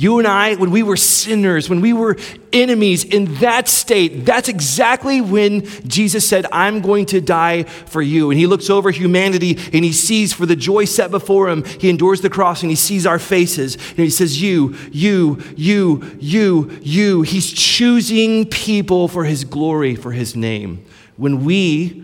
You 0.00 0.18
and 0.18 0.26
I, 0.26 0.54
when 0.54 0.70
we 0.70 0.82
were 0.82 0.96
sinners, 0.96 1.68
when 1.68 1.82
we 1.82 1.92
were 1.92 2.16
enemies 2.54 3.04
in 3.04 3.34
that 3.34 3.68
state, 3.68 4.24
that's 4.24 4.48
exactly 4.48 5.20
when 5.20 5.66
Jesus 5.86 6.26
said, 6.26 6.46
I'm 6.50 6.80
going 6.80 7.04
to 7.06 7.20
die 7.20 7.64
for 7.64 8.00
you. 8.00 8.30
And 8.30 8.40
he 8.40 8.46
looks 8.46 8.70
over 8.70 8.90
humanity 8.90 9.58
and 9.74 9.84
he 9.84 9.92
sees 9.92 10.32
for 10.32 10.46
the 10.46 10.56
joy 10.56 10.86
set 10.86 11.10
before 11.10 11.50
him, 11.50 11.64
he 11.64 11.90
endures 11.90 12.22
the 12.22 12.30
cross 12.30 12.62
and 12.62 12.70
he 12.70 12.76
sees 12.76 13.04
our 13.04 13.18
faces. 13.18 13.74
And 13.74 13.98
he 13.98 14.08
says, 14.08 14.40
You, 14.40 14.74
you, 14.90 15.42
you, 15.54 16.16
you, 16.18 16.78
you. 16.80 17.20
He's 17.20 17.52
choosing 17.52 18.46
people 18.46 19.06
for 19.06 19.24
his 19.24 19.44
glory, 19.44 19.96
for 19.96 20.12
his 20.12 20.34
name, 20.34 20.82
when 21.18 21.44
we 21.44 22.02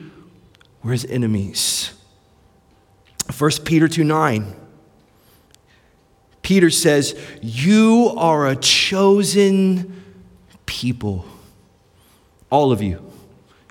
were 0.83 0.93
his 0.93 1.07
enemies. 1.07 1.95
1 3.39 3.51
Peter 3.65 3.89
2 3.89 4.05
9. 4.05 4.66
Peter 6.47 6.71
says, 6.71 7.19
You 7.43 8.15
are 8.17 8.47
a 8.47 8.55
chosen 8.55 10.01
people. 10.65 11.27
All 12.51 12.71
of 12.71 12.81
you. 12.81 13.05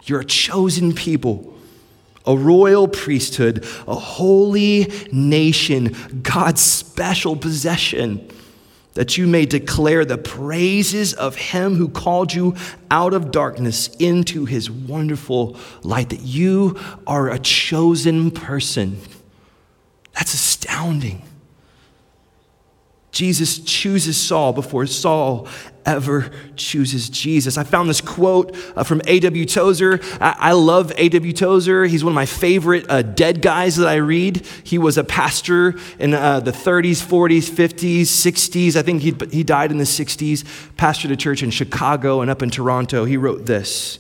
You're 0.03 0.19
a 0.19 0.25
chosen 0.25 0.93
people, 0.93 1.57
a 2.25 2.35
royal 2.35 2.89
priesthood, 2.89 3.65
a 3.87 3.95
holy 3.95 4.91
nation, 5.13 5.95
God's 6.21 6.59
special 6.59 7.37
possession, 7.37 8.29
that 8.95 9.17
you 9.17 9.25
may 9.25 9.45
declare 9.45 10.03
the 10.03 10.17
praises 10.17 11.13
of 11.13 11.37
Him 11.37 11.75
who 11.75 11.87
called 11.87 12.33
you 12.33 12.57
out 12.91 13.13
of 13.13 13.31
darkness 13.31 13.87
into 13.99 14.43
His 14.43 14.69
wonderful 14.69 15.55
light, 15.81 16.09
that 16.09 16.23
you 16.23 16.77
are 17.07 17.29
a 17.29 17.39
chosen 17.39 18.31
person. 18.31 18.99
That's 20.11 20.33
astounding. 20.33 21.21
Jesus 23.15 23.59
chooses 23.59 24.17
Saul 24.17 24.51
before 24.51 24.85
Saul 24.87 25.47
ever 25.85 26.29
chooses 26.57 27.07
Jesus. 27.07 27.57
I 27.57 27.63
found 27.63 27.89
this 27.89 28.01
quote 28.01 28.53
uh, 28.75 28.83
from 28.83 29.01
A.W. 29.07 29.45
Tozer. 29.45 30.01
I, 30.19 30.35
I 30.37 30.51
love 30.51 30.91
A.W. 30.97 31.31
Tozer. 31.31 31.85
He's 31.85 32.03
one 32.03 32.11
of 32.11 32.15
my 32.15 32.25
favorite 32.25 32.85
uh, 32.89 33.03
dead 33.03 33.41
guys 33.41 33.77
that 33.77 33.87
I 33.87 33.95
read. 33.95 34.45
He 34.65 34.77
was 34.77 34.97
a 34.97 35.03
pastor 35.05 35.75
in 35.97 36.13
uh, 36.13 36.41
the 36.41 36.51
30s, 36.51 37.01
40s, 37.01 37.49
50s, 37.49 38.01
60s. 38.01 38.75
I 38.75 38.81
think 38.81 39.01
he, 39.01 39.15
he 39.31 39.45
died 39.45 39.71
in 39.71 39.77
the 39.77 39.85
60s, 39.85 40.43
pastored 40.75 41.11
a 41.11 41.15
church 41.15 41.41
in 41.41 41.51
Chicago 41.51 42.19
and 42.19 42.29
up 42.29 42.43
in 42.43 42.49
Toronto. 42.49 43.05
He 43.05 43.15
wrote 43.15 43.45
this. 43.45 43.99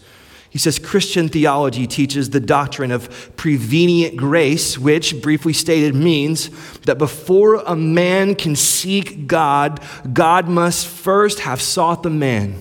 He 0.55 0.59
says 0.59 0.79
Christian 0.79 1.27
theology 1.27 1.85
teaches 1.85 2.29
the 2.29 2.39
doctrine 2.39 2.89
of 2.89 3.35
prevenient 3.35 4.15
grace, 4.15 4.79
which, 4.79 5.21
briefly 5.21 5.51
stated, 5.51 5.93
means 5.93 6.49
that 6.83 6.97
before 6.97 7.55
a 7.55 7.75
man 7.75 8.35
can 8.35 8.55
seek 8.55 9.27
God, 9.27 9.81
God 10.13 10.47
must 10.47 10.87
first 10.87 11.41
have 11.41 11.61
sought 11.61 12.03
the 12.03 12.09
man. 12.09 12.55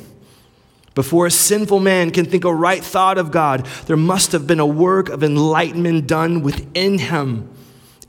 Before 0.96 1.26
a 1.26 1.30
sinful 1.30 1.78
man 1.78 2.10
can 2.10 2.24
think 2.24 2.44
a 2.44 2.52
right 2.52 2.82
thought 2.82 3.16
of 3.16 3.30
God, 3.30 3.64
there 3.86 3.96
must 3.96 4.32
have 4.32 4.44
been 4.44 4.58
a 4.58 4.66
work 4.66 5.08
of 5.08 5.22
enlightenment 5.22 6.08
done 6.08 6.42
within 6.42 6.98
him. 6.98 7.48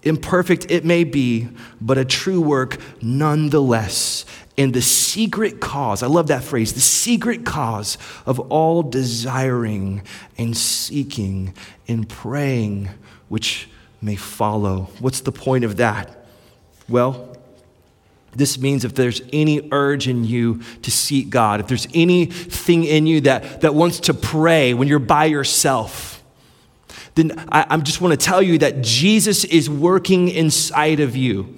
Imperfect 0.01 0.65
it 0.71 0.83
may 0.83 1.03
be, 1.03 1.47
but 1.79 1.99
a 1.99 2.05
true 2.05 2.41
work 2.41 2.79
nonetheless. 3.03 4.25
And 4.57 4.73
the 4.73 4.81
secret 4.81 5.59
cause, 5.59 6.01
I 6.01 6.07
love 6.07 6.27
that 6.27 6.43
phrase, 6.43 6.73
the 6.73 6.79
secret 6.79 7.45
cause 7.45 7.97
of 8.25 8.39
all 8.51 8.83
desiring 8.83 10.01
and 10.37 10.55
seeking 10.55 11.53
and 11.87 12.07
praying, 12.07 12.89
which 13.27 13.67
may 14.01 14.15
follow. 14.15 14.89
What's 14.99 15.19
the 15.21 15.31
point 15.31 15.65
of 15.65 15.77
that? 15.77 16.25
Well, 16.87 17.35
this 18.35 18.57
means 18.57 18.85
if 18.85 18.95
there's 18.95 19.21
any 19.33 19.67
urge 19.71 20.07
in 20.07 20.23
you 20.23 20.61
to 20.83 20.91
seek 20.91 21.29
God, 21.29 21.59
if 21.59 21.67
there's 21.67 21.87
anything 21.93 22.83
in 22.83 23.07
you 23.07 23.21
that, 23.21 23.61
that 23.61 23.73
wants 23.73 24.01
to 24.01 24.13
pray 24.13 24.73
when 24.73 24.87
you're 24.87 24.99
by 24.99 25.25
yourself, 25.25 26.23
then 27.15 27.45
I, 27.49 27.65
I 27.69 27.77
just 27.77 28.01
want 28.01 28.11
to 28.11 28.23
tell 28.23 28.41
you 28.41 28.57
that 28.59 28.81
Jesus 28.81 29.45
is 29.45 29.69
working 29.69 30.27
inside 30.27 30.99
of 30.99 31.15
you. 31.15 31.57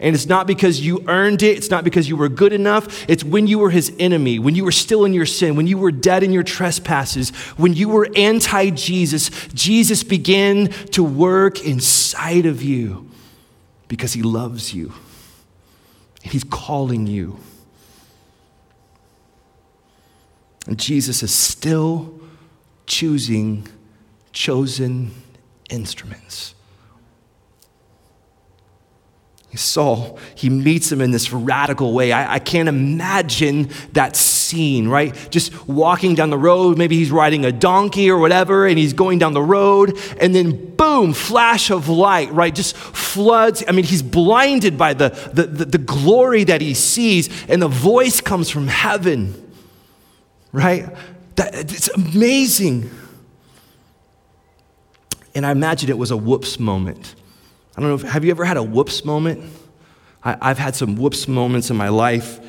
And 0.00 0.14
it's 0.14 0.26
not 0.26 0.46
because 0.46 0.80
you 0.80 1.04
earned 1.08 1.42
it, 1.42 1.56
it's 1.56 1.70
not 1.70 1.82
because 1.82 2.08
you 2.08 2.16
were 2.16 2.28
good 2.28 2.52
enough. 2.52 3.08
It's 3.08 3.24
when 3.24 3.46
you 3.48 3.58
were 3.58 3.70
his 3.70 3.92
enemy, 3.98 4.38
when 4.38 4.54
you 4.54 4.64
were 4.64 4.72
still 4.72 5.04
in 5.04 5.12
your 5.12 5.26
sin, 5.26 5.56
when 5.56 5.66
you 5.66 5.76
were 5.76 5.90
dead 5.90 6.22
in 6.22 6.32
your 6.32 6.44
trespasses, 6.44 7.30
when 7.56 7.74
you 7.74 7.88
were 7.88 8.08
anti 8.14 8.70
Jesus, 8.70 9.28
Jesus 9.54 10.04
began 10.04 10.68
to 10.92 11.02
work 11.02 11.64
inside 11.64 12.46
of 12.46 12.62
you 12.62 13.10
because 13.88 14.12
he 14.12 14.22
loves 14.22 14.72
you. 14.72 14.92
He's 16.22 16.44
calling 16.44 17.06
you. 17.06 17.38
And 20.66 20.78
Jesus 20.78 21.22
is 21.22 21.32
still 21.32 22.20
choosing 22.86 23.66
chosen 24.32 25.10
instruments. 25.70 26.54
Saul, 29.58 30.18
he 30.34 30.48
meets 30.48 30.90
him 30.90 31.00
in 31.00 31.10
this 31.10 31.32
radical 31.32 31.92
way. 31.92 32.12
I, 32.12 32.34
I, 32.34 32.38
can't 32.38 32.68
imagine 32.68 33.70
that 33.92 34.16
scene, 34.16 34.88
right? 34.88 35.14
Just 35.30 35.68
walking 35.68 36.14
down 36.14 36.30
the 36.30 36.38
road. 36.38 36.78
Maybe 36.78 36.96
he's 36.96 37.10
riding 37.10 37.44
a 37.44 37.52
donkey 37.52 38.10
or 38.10 38.18
whatever, 38.18 38.66
and 38.66 38.78
he's 38.78 38.92
going 38.92 39.18
down 39.18 39.34
the 39.34 39.42
road, 39.42 39.98
and 40.20 40.34
then 40.34 40.74
boom, 40.76 41.12
flash 41.12 41.70
of 41.70 41.88
light, 41.88 42.32
right? 42.32 42.54
Just 42.54 42.76
floods. 42.76 43.64
I 43.66 43.72
mean, 43.72 43.84
he's 43.84 44.02
blinded 44.02 44.78
by 44.78 44.94
the, 44.94 45.08
the, 45.32 45.44
the, 45.44 45.64
the 45.64 45.78
glory 45.78 46.44
that 46.44 46.60
he 46.60 46.74
sees, 46.74 47.28
and 47.48 47.60
the 47.60 47.68
voice 47.68 48.20
comes 48.20 48.48
from 48.48 48.68
heaven, 48.68 49.52
right? 50.52 50.88
That, 51.36 51.54
it's 51.54 51.88
amazing. 51.88 52.90
And 55.34 55.44
I 55.44 55.50
imagine 55.50 55.90
it 55.90 55.98
was 55.98 56.10
a 56.10 56.16
whoops 56.16 56.58
moment 56.58 57.14
I 57.78 57.80
don't 57.80 57.90
know, 57.90 57.94
if, 57.94 58.12
have 58.12 58.24
you 58.24 58.32
ever 58.32 58.44
had 58.44 58.56
a 58.56 58.62
whoops 58.64 59.04
moment? 59.04 59.52
I, 60.24 60.48
have 60.48 60.58
had 60.58 60.74
some 60.74 60.96
whoops 60.96 61.28
moments 61.28 61.70
in 61.70 61.76
my 61.76 61.90
life. 61.90 62.40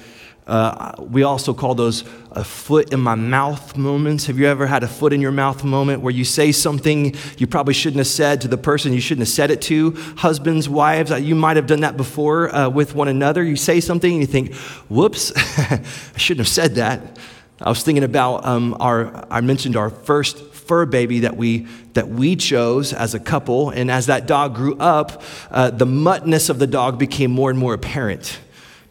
Uh, 0.48 0.96
we 0.98 1.22
also 1.22 1.54
call 1.54 1.76
those 1.76 2.04
a 2.32 2.44
foot 2.44 2.92
in 2.92 3.00
my 3.00 3.14
mouth 3.14 3.78
moments. 3.78 4.26
Have 4.26 4.40
you 4.40 4.48
ever 4.48 4.66
had 4.66 4.82
a 4.82 4.88
foot 4.88 5.14
in 5.14 5.22
your 5.22 5.32
mouth 5.32 5.64
moment 5.64 6.02
where 6.02 6.12
you 6.12 6.26
say 6.26 6.52
something 6.52 7.14
you 7.38 7.46
probably 7.46 7.76
shouldn't 7.76 8.00
have 8.00 8.08
said 8.08 8.42
to 8.42 8.48
the 8.48 8.58
person 8.58 8.92
you 8.92 9.00
shouldn't 9.00 9.28
have 9.28 9.32
said 9.32 9.52
it 9.52 9.62
to? 9.62 9.92
Husbands, 10.18 10.68
wives, 10.68 11.12
uh, 11.12 11.18
you 11.18 11.36
might 11.36 11.58
have 11.58 11.68
done 11.68 11.82
that 11.82 11.96
before 11.96 12.52
uh, 12.56 12.68
with 12.68 12.96
one 12.96 13.08
another. 13.08 13.44
You 13.44 13.56
say 13.56 13.82
something 13.82 14.12
and 14.12 14.22
you 14.22 14.26
think, 14.26 14.56
whoops, 14.90 15.32
I 15.38 15.84
shouldn't 16.18 16.48
have 16.48 16.52
said 16.52 16.74
that. 16.74 17.20
I 17.62 17.70
was 17.70 17.84
thinking 17.84 18.04
about 18.04 18.48
um, 18.48 18.76
our, 18.80 19.28
I 19.30 19.42
mentioned 19.42 19.76
our 19.76 19.92
first 19.92 20.40
fur 20.70 20.86
baby 20.86 21.22
that 21.22 21.36
we, 21.36 21.66
that 21.94 22.08
we 22.10 22.36
chose 22.36 22.94
as 22.94 23.16
a 23.16 23.20
couple. 23.20 23.72
And 23.72 23.90
as 23.90 24.06
that 24.06 24.28
dog 24.28 24.54
grew 24.54 24.78
up, 24.78 25.24
uh, 25.50 25.72
the 25.72 25.88
muttness 25.88 26.52
of 26.52 26.60
the 26.60 26.68
dog 26.68 27.00
became 27.00 27.32
more 27.32 27.50
and 27.50 27.58
more 27.58 27.74
apparent. 27.74 28.40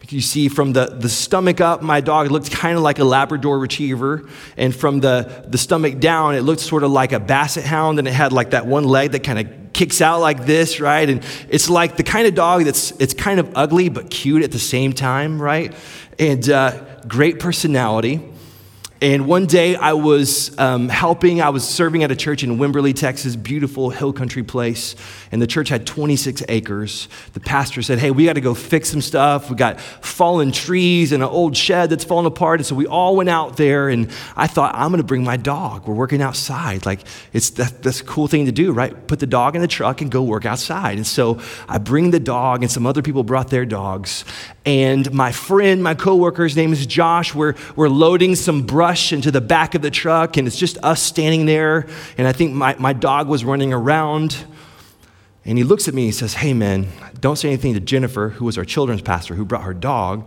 You 0.09 0.19
see, 0.19 0.49
from 0.49 0.73
the, 0.73 0.87
the 0.87 1.07
stomach 1.07 1.61
up, 1.61 1.81
my 1.81 2.01
dog 2.01 2.31
looked 2.31 2.51
kind 2.51 2.75
of 2.75 2.83
like 2.83 2.99
a 2.99 3.05
Labrador 3.05 3.59
retriever. 3.59 4.27
And 4.57 4.75
from 4.75 4.99
the, 4.99 5.45
the 5.47 5.57
stomach 5.57 5.99
down, 5.99 6.35
it 6.35 6.41
looked 6.41 6.61
sort 6.61 6.83
of 6.83 6.91
like 6.91 7.13
a 7.13 7.19
basset 7.19 7.63
hound. 7.63 7.97
And 7.97 8.07
it 8.07 8.13
had 8.13 8.33
like 8.33 8.49
that 8.49 8.65
one 8.65 8.83
leg 8.83 9.11
that 9.11 9.23
kind 9.23 9.39
of 9.39 9.71
kicks 9.71 10.01
out 10.01 10.19
like 10.19 10.45
this, 10.45 10.81
right? 10.81 11.09
And 11.09 11.23
it's 11.47 11.69
like 11.69 11.95
the 11.95 12.03
kind 12.03 12.27
of 12.27 12.35
dog 12.35 12.65
that's 12.65 12.91
it's 12.99 13.13
kind 13.13 13.39
of 13.39 13.51
ugly 13.55 13.87
but 13.87 14.09
cute 14.09 14.43
at 14.43 14.51
the 14.51 14.59
same 14.59 14.91
time, 14.91 15.41
right? 15.41 15.73
And 16.17 16.49
uh, 16.49 16.83
great 17.07 17.39
personality. 17.39 18.19
And 19.01 19.27
one 19.27 19.45
day 19.45 19.77
I 19.77 19.93
was 19.93 20.57
um, 20.59 20.89
helping, 20.89 21.41
I 21.41 21.51
was 21.51 21.65
serving 21.65 22.03
at 22.03 22.11
a 22.11 22.17
church 22.17 22.43
in 22.43 22.57
Wimberley, 22.57 22.93
Texas, 22.93 23.37
beautiful 23.37 23.91
hill 23.91 24.11
country 24.11 24.43
place. 24.43 24.93
And 25.31 25.41
the 25.41 25.47
church 25.47 25.69
had 25.69 25.87
26 25.87 26.43
acres. 26.49 27.07
The 27.31 27.39
pastor 27.39 27.81
said, 27.81 27.99
Hey, 27.99 28.11
we 28.11 28.25
got 28.25 28.33
to 28.33 28.41
go 28.41 28.53
fix 28.53 28.89
some 28.89 28.99
stuff. 28.99 29.49
We 29.49 29.55
got 29.55 29.79
fallen 29.79 30.51
trees 30.51 31.13
and 31.13 31.23
an 31.23 31.29
old 31.29 31.55
shed 31.55 31.91
that's 31.91 32.03
fallen 32.03 32.25
apart. 32.25 32.59
And 32.59 32.67
so 32.67 32.75
we 32.75 32.87
all 32.87 33.15
went 33.15 33.29
out 33.29 33.55
there. 33.55 33.87
And 33.87 34.11
I 34.35 34.47
thought, 34.47 34.75
I'm 34.75 34.89
going 34.89 34.97
to 35.01 35.07
bring 35.07 35.23
my 35.23 35.37
dog. 35.37 35.87
We're 35.87 35.93
working 35.93 36.21
outside. 36.21 36.85
Like, 36.85 36.99
it's 37.31 37.51
that, 37.51 37.81
that's 37.81 38.01
a 38.01 38.03
cool 38.03 38.27
thing 38.27 38.47
to 38.47 38.51
do, 38.51 38.73
right? 38.73 39.07
Put 39.07 39.19
the 39.19 39.27
dog 39.27 39.55
in 39.55 39.61
the 39.61 39.67
truck 39.67 40.01
and 40.01 40.11
go 40.11 40.23
work 40.23 40.45
outside. 40.45 40.97
And 40.97 41.07
so 41.07 41.39
I 41.69 41.77
bring 41.77 42.11
the 42.11 42.19
dog, 42.19 42.63
and 42.63 42.71
some 42.71 42.85
other 42.85 43.01
people 43.01 43.23
brought 43.23 43.49
their 43.49 43.65
dogs. 43.65 44.25
And 44.65 45.11
my 45.13 45.31
friend, 45.31 45.81
my 45.81 45.95
coworker, 45.95 46.43
his 46.43 46.55
name 46.55 46.73
is 46.73 46.85
Josh, 46.85 47.33
we're, 47.33 47.55
we're 47.75 47.89
loading 47.89 48.35
some 48.35 48.63
brush 48.63 48.89
brush 48.89 49.13
into 49.13 49.29
the 49.29 49.41
back 49.41 49.75
of 49.75 49.81
the 49.81 49.91
truck, 49.91 50.37
and 50.37 50.47
it's 50.47 50.57
just 50.57 50.77
us 50.83 51.01
standing 51.01 51.45
there. 51.45 51.85
And 52.17 52.27
I 52.27 52.31
think 52.31 52.53
my, 52.53 52.75
my 52.79 52.93
dog 52.93 53.27
was 53.27 53.45
running 53.45 53.71
around. 53.71 54.37
And 55.45 55.57
he 55.57 55.63
looks 55.63 55.87
at 55.87 55.93
me 55.93 56.03
and 56.03 56.07
he 56.07 56.11
says, 56.11 56.33
Hey, 56.33 56.53
man, 56.53 56.87
don't 57.19 57.35
say 57.35 57.49
anything 57.49 57.73
to 57.75 57.79
Jennifer, 57.79 58.29
who 58.29 58.45
was 58.45 58.57
our 58.57 58.65
children's 58.65 59.01
pastor, 59.01 59.35
who 59.35 59.45
brought 59.45 59.63
her 59.63 59.73
dog. 59.73 60.25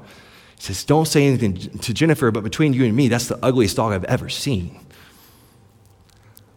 He 0.56 0.62
says, 0.62 0.84
Don't 0.84 1.06
say 1.06 1.26
anything 1.26 1.56
to 1.78 1.92
Jennifer, 1.92 2.30
but 2.30 2.44
between 2.44 2.72
you 2.72 2.84
and 2.84 2.94
me, 2.94 3.08
that's 3.08 3.26
the 3.26 3.38
ugliest 3.42 3.76
dog 3.76 3.92
I've 3.92 4.04
ever 4.04 4.28
seen. 4.28 4.78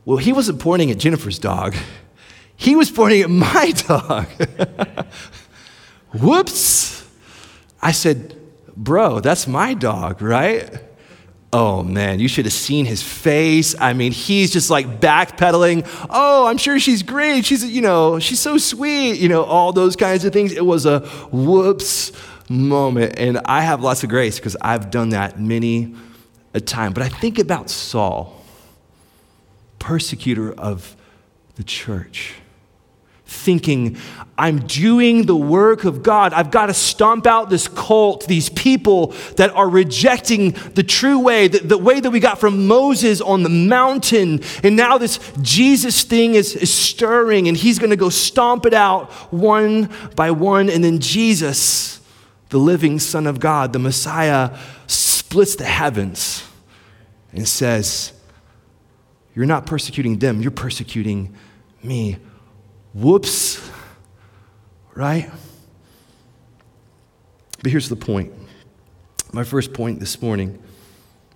Well, 0.05 0.17
he 0.17 0.31
wasn't 0.31 0.59
pointing 0.59 0.91
at 0.91 0.97
Jennifer's 0.97 1.39
dog, 1.39 1.75
he 2.55 2.75
was 2.75 2.91
pointing 2.91 3.21
at 3.21 3.29
my 3.29 3.71
dog. 3.87 4.27
Whoops. 6.13 6.94
I 7.85 7.91
said, 7.91 8.35
Bro, 8.75 9.19
that's 9.19 9.45
my 9.45 9.75
dog, 9.75 10.19
right? 10.19 10.81
Oh 11.53 11.83
man, 11.83 12.19
you 12.19 12.27
should 12.27 12.45
have 12.45 12.53
seen 12.53 12.85
his 12.85 13.03
face. 13.03 13.75
I 13.79 13.93
mean, 13.93 14.11
he's 14.11 14.51
just 14.51 14.71
like 14.71 14.99
backpedaling. 14.99 15.87
Oh, 16.09 16.47
I'm 16.47 16.57
sure 16.57 16.79
she's 16.79 17.03
great. 17.03 17.45
She's, 17.45 17.63
you 17.63 17.81
know, 17.81 18.17
she's 18.17 18.39
so 18.39 18.57
sweet, 18.57 19.19
you 19.19 19.29
know, 19.29 19.43
all 19.43 19.71
those 19.71 19.95
kinds 19.95 20.25
of 20.25 20.33
things. 20.33 20.51
It 20.51 20.65
was 20.65 20.87
a 20.87 21.01
whoops 21.31 22.11
moment. 22.49 23.19
And 23.19 23.39
I 23.45 23.61
have 23.61 23.81
lots 23.81 24.03
of 24.03 24.09
grace 24.09 24.39
because 24.39 24.57
I've 24.61 24.89
done 24.89 25.09
that 25.09 25.39
many 25.39 25.93
a 26.55 26.59
time. 26.59 26.91
But 26.91 27.03
I 27.03 27.09
think 27.09 27.37
about 27.37 27.69
Saul, 27.69 28.43
persecutor 29.77 30.51
of 30.53 30.97
the 31.55 31.63
church 31.63 32.33
thinking, 33.35 33.97
I'm 34.37 34.65
doing 34.67 35.25
the 35.25 35.35
work 35.35 35.85
of 35.85 36.03
God. 36.03 36.33
I've 36.33 36.51
got 36.51 36.65
to 36.65 36.73
stomp 36.73 37.25
out 37.25 37.49
this 37.49 37.69
cult, 37.69 38.27
these 38.27 38.49
people 38.49 39.13
that 39.37 39.51
are 39.51 39.69
rejecting 39.69 40.51
the 40.73 40.83
true 40.83 41.19
way, 41.19 41.47
the, 41.47 41.59
the, 41.59 41.77
way 41.77 42.01
that 42.01 42.11
we 42.11 42.19
got 42.19 42.39
from 42.39 42.67
Moses 42.67 43.21
on 43.21 43.43
the 43.43 43.49
mountain. 43.49 44.41
And 44.61 44.75
now 44.75 44.97
this 44.97 45.19
Jesus 45.41 46.03
thing 46.03 46.35
is, 46.35 46.53
is 46.53 46.73
stirring, 46.73 47.47
and 47.47 47.55
he's 47.55 47.79
going 47.79 47.91
to 47.91 47.95
go 47.95 48.09
stomp 48.09 48.65
it 48.65 48.73
out 48.73 49.09
one 49.31 49.89
by 50.15 50.31
one. 50.31 50.69
And 50.69 50.83
then 50.83 50.99
Jesus, 50.99 52.01
the 52.49 52.59
living 52.59 52.99
Son 52.99 53.27
of 53.27 53.39
God, 53.39 53.71
the 53.71 53.79
Messiah, 53.79 54.57
splits 54.87 55.55
the 55.55 55.63
heavens 55.63 56.43
and 57.31 57.47
says, 57.47 58.11
You're 59.33 59.45
not 59.45 59.65
persecuting 59.65 60.19
them, 60.19 60.41
you're 60.41 60.51
persecuting 60.51 61.33
me. 61.81 62.17
Whoops, 62.95 63.69
right? 64.93 65.29
But 67.61 67.69
here's 67.69 67.89
the 67.89 67.97
point. 67.97 68.31
My 69.33 69.43
first 69.43 69.73
point 69.73 69.99
this 69.99 70.21
morning 70.21 70.63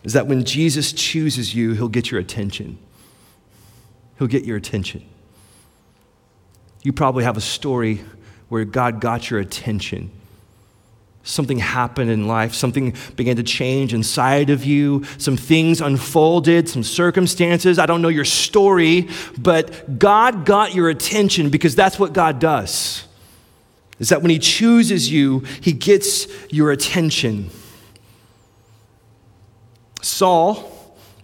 is 0.06 0.14
that 0.14 0.26
when 0.26 0.46
Jesus 0.46 0.94
chooses 0.94 1.54
you, 1.54 1.74
he'll 1.74 1.90
get 1.90 2.12
your 2.12 2.22
attention. 2.22 2.78
He'll 4.18 4.30
get 4.30 4.46
your 4.46 4.56
attention. 4.56 5.04
You 6.82 6.94
probably 6.94 7.26
have 7.26 7.36
a 7.36 7.42
story 7.42 8.06
where 8.48 8.64
God 8.64 9.02
got 9.02 9.30
your 9.30 9.42
attention 9.42 10.12
something 11.24 11.60
happened 11.60 12.10
in 12.10 12.28
life, 12.28 12.54
something 12.54 12.96
began 13.16 13.36
to 13.36 13.44
change 13.44 13.94
inside 13.94 14.50
of 14.50 14.66
you, 14.66 15.04
some 15.18 15.38
things 15.38 15.82
unfolded, 15.82 16.68
some 16.70 16.84
circumstances. 16.84 17.78
I 17.78 17.86
don't 17.86 18.02
know 18.02 18.08
your 18.08 18.26
story, 18.26 19.08
but 19.38 20.00
God 20.00 20.46
got 20.46 20.74
your 20.74 20.90
attention 20.90 21.50
because 21.50 21.76
that's 21.76 22.00
what 22.00 22.14
God 22.14 22.40
does. 22.40 23.06
Is 24.00 24.10
that 24.10 24.22
when 24.22 24.32
He 24.32 24.40
chooses 24.40 25.12
you, 25.12 25.40
He 25.62 25.74
gets 25.74 26.28
your 26.52 26.72
attention. 26.72 27.50
Saul 30.02 30.72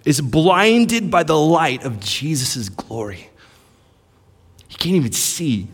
is 0.03 0.21
blinded 0.21 1.10
by 1.10 1.23
the 1.23 1.38
light 1.38 1.84
of 1.84 1.99
Jesus' 1.99 2.69
glory. 2.69 3.29
He 4.67 4.75
can't 4.75 4.95
even 4.95 5.13
see. 5.13 5.67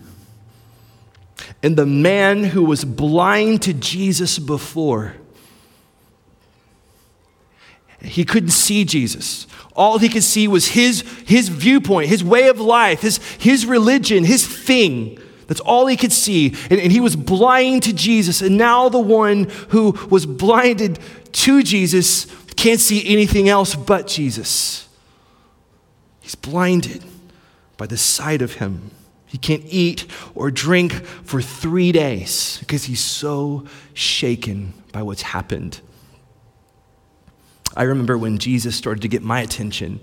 And 1.63 1.77
the 1.77 1.85
man 1.85 2.43
who 2.43 2.63
was 2.63 2.83
blind 2.83 3.61
to 3.63 3.73
Jesus 3.73 4.39
before, 4.39 5.15
he 8.01 8.25
couldn't 8.25 8.49
see 8.49 8.83
Jesus. 8.83 9.45
All 9.75 9.99
he 9.99 10.09
could 10.09 10.23
see 10.23 10.47
was 10.47 10.69
his, 10.69 11.01
his 11.25 11.49
viewpoint, 11.49 12.09
his 12.09 12.23
way 12.23 12.47
of 12.49 12.59
life, 12.59 13.01
his, 13.01 13.17
his 13.35 13.65
religion, 13.65 14.23
his 14.23 14.45
thing. 14.45 15.19
That's 15.47 15.61
all 15.61 15.87
he 15.87 15.97
could 15.97 16.11
see. 16.11 16.55
And, 16.69 16.79
and, 16.79 16.91
he 16.91 16.99
was 16.99 17.15
blind 17.15 17.83
to 17.83 17.93
Jesus. 17.93 18.41
And 18.41 18.57
now 18.57 18.89
the 18.89 18.99
one 18.99 19.49
who 19.69 19.91
was 20.09 20.25
blinded 20.25 20.99
to 21.33 21.61
Jesus 21.61 22.25
can't 22.55 22.79
see 22.79 23.07
anything 23.07 23.49
else 23.49 23.75
but 23.75 24.07
Jesus. 24.07 24.87
He's 26.21 26.35
blinded 26.35 27.03
by 27.77 27.87
the 27.87 27.97
sight 27.97 28.41
of 28.41 28.55
him. 28.55 28.91
He 29.31 29.37
can't 29.37 29.63
eat 29.65 30.07
or 30.35 30.51
drink 30.51 30.91
for 31.23 31.41
three 31.41 31.93
days 31.93 32.57
because 32.59 32.83
he's 32.83 32.99
so 32.99 33.65
shaken 33.93 34.73
by 34.91 35.03
what's 35.03 35.21
happened. 35.21 35.79
I 37.73 37.83
remember 37.83 38.17
when 38.17 38.39
Jesus 38.39 38.75
started 38.75 38.99
to 39.03 39.07
get 39.07 39.23
my 39.23 39.39
attention. 39.39 40.01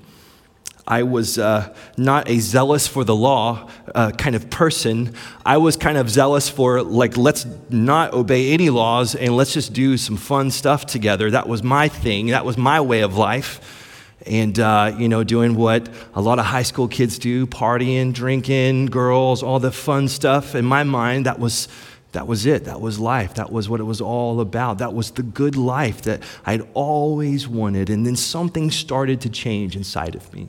I 0.86 1.02
was 1.02 1.38
uh, 1.38 1.74
not 1.98 2.30
a 2.30 2.38
zealous 2.38 2.86
for 2.86 3.04
the 3.04 3.14
law 3.14 3.68
uh, 3.94 4.12
kind 4.12 4.34
of 4.34 4.48
person. 4.48 5.14
I 5.44 5.58
was 5.58 5.76
kind 5.76 5.98
of 5.98 6.08
zealous 6.08 6.48
for, 6.48 6.82
like, 6.82 7.18
let's 7.18 7.46
not 7.68 8.14
obey 8.14 8.54
any 8.54 8.70
laws 8.70 9.14
and 9.14 9.36
let's 9.36 9.52
just 9.52 9.74
do 9.74 9.98
some 9.98 10.16
fun 10.16 10.50
stuff 10.50 10.86
together. 10.86 11.30
That 11.30 11.46
was 11.46 11.62
my 11.62 11.88
thing, 11.88 12.28
that 12.28 12.46
was 12.46 12.56
my 12.56 12.80
way 12.80 13.02
of 13.02 13.14
life 13.18 13.77
and 14.26 14.58
uh, 14.58 14.94
you 14.98 15.08
know 15.08 15.24
doing 15.24 15.54
what 15.54 15.88
a 16.14 16.20
lot 16.20 16.38
of 16.38 16.44
high 16.44 16.62
school 16.62 16.88
kids 16.88 17.18
do 17.18 17.46
partying 17.46 18.12
drinking 18.12 18.86
girls 18.86 19.42
all 19.42 19.60
the 19.60 19.72
fun 19.72 20.08
stuff. 20.08 20.54
In 20.54 20.64
my 20.64 20.82
mind 20.82 21.26
that 21.26 21.38
was 21.38 21.68
that 22.12 22.26
was 22.26 22.46
it. 22.46 22.64
That 22.64 22.80
was 22.80 22.98
life. 22.98 23.34
That 23.34 23.52
was 23.52 23.68
what 23.68 23.80
it 23.80 23.84
was 23.84 24.00
all 24.00 24.40
about. 24.40 24.78
That 24.78 24.94
was 24.94 25.10
the 25.10 25.22
good 25.22 25.56
life 25.56 26.02
that 26.02 26.22
i'd 26.46 26.66
always 26.74 27.46
wanted 27.46 27.90
and 27.90 28.06
then 28.06 28.16
something 28.16 28.70
started 28.70 29.20
to 29.22 29.28
change 29.28 29.76
inside 29.76 30.14
of 30.14 30.32
me. 30.32 30.48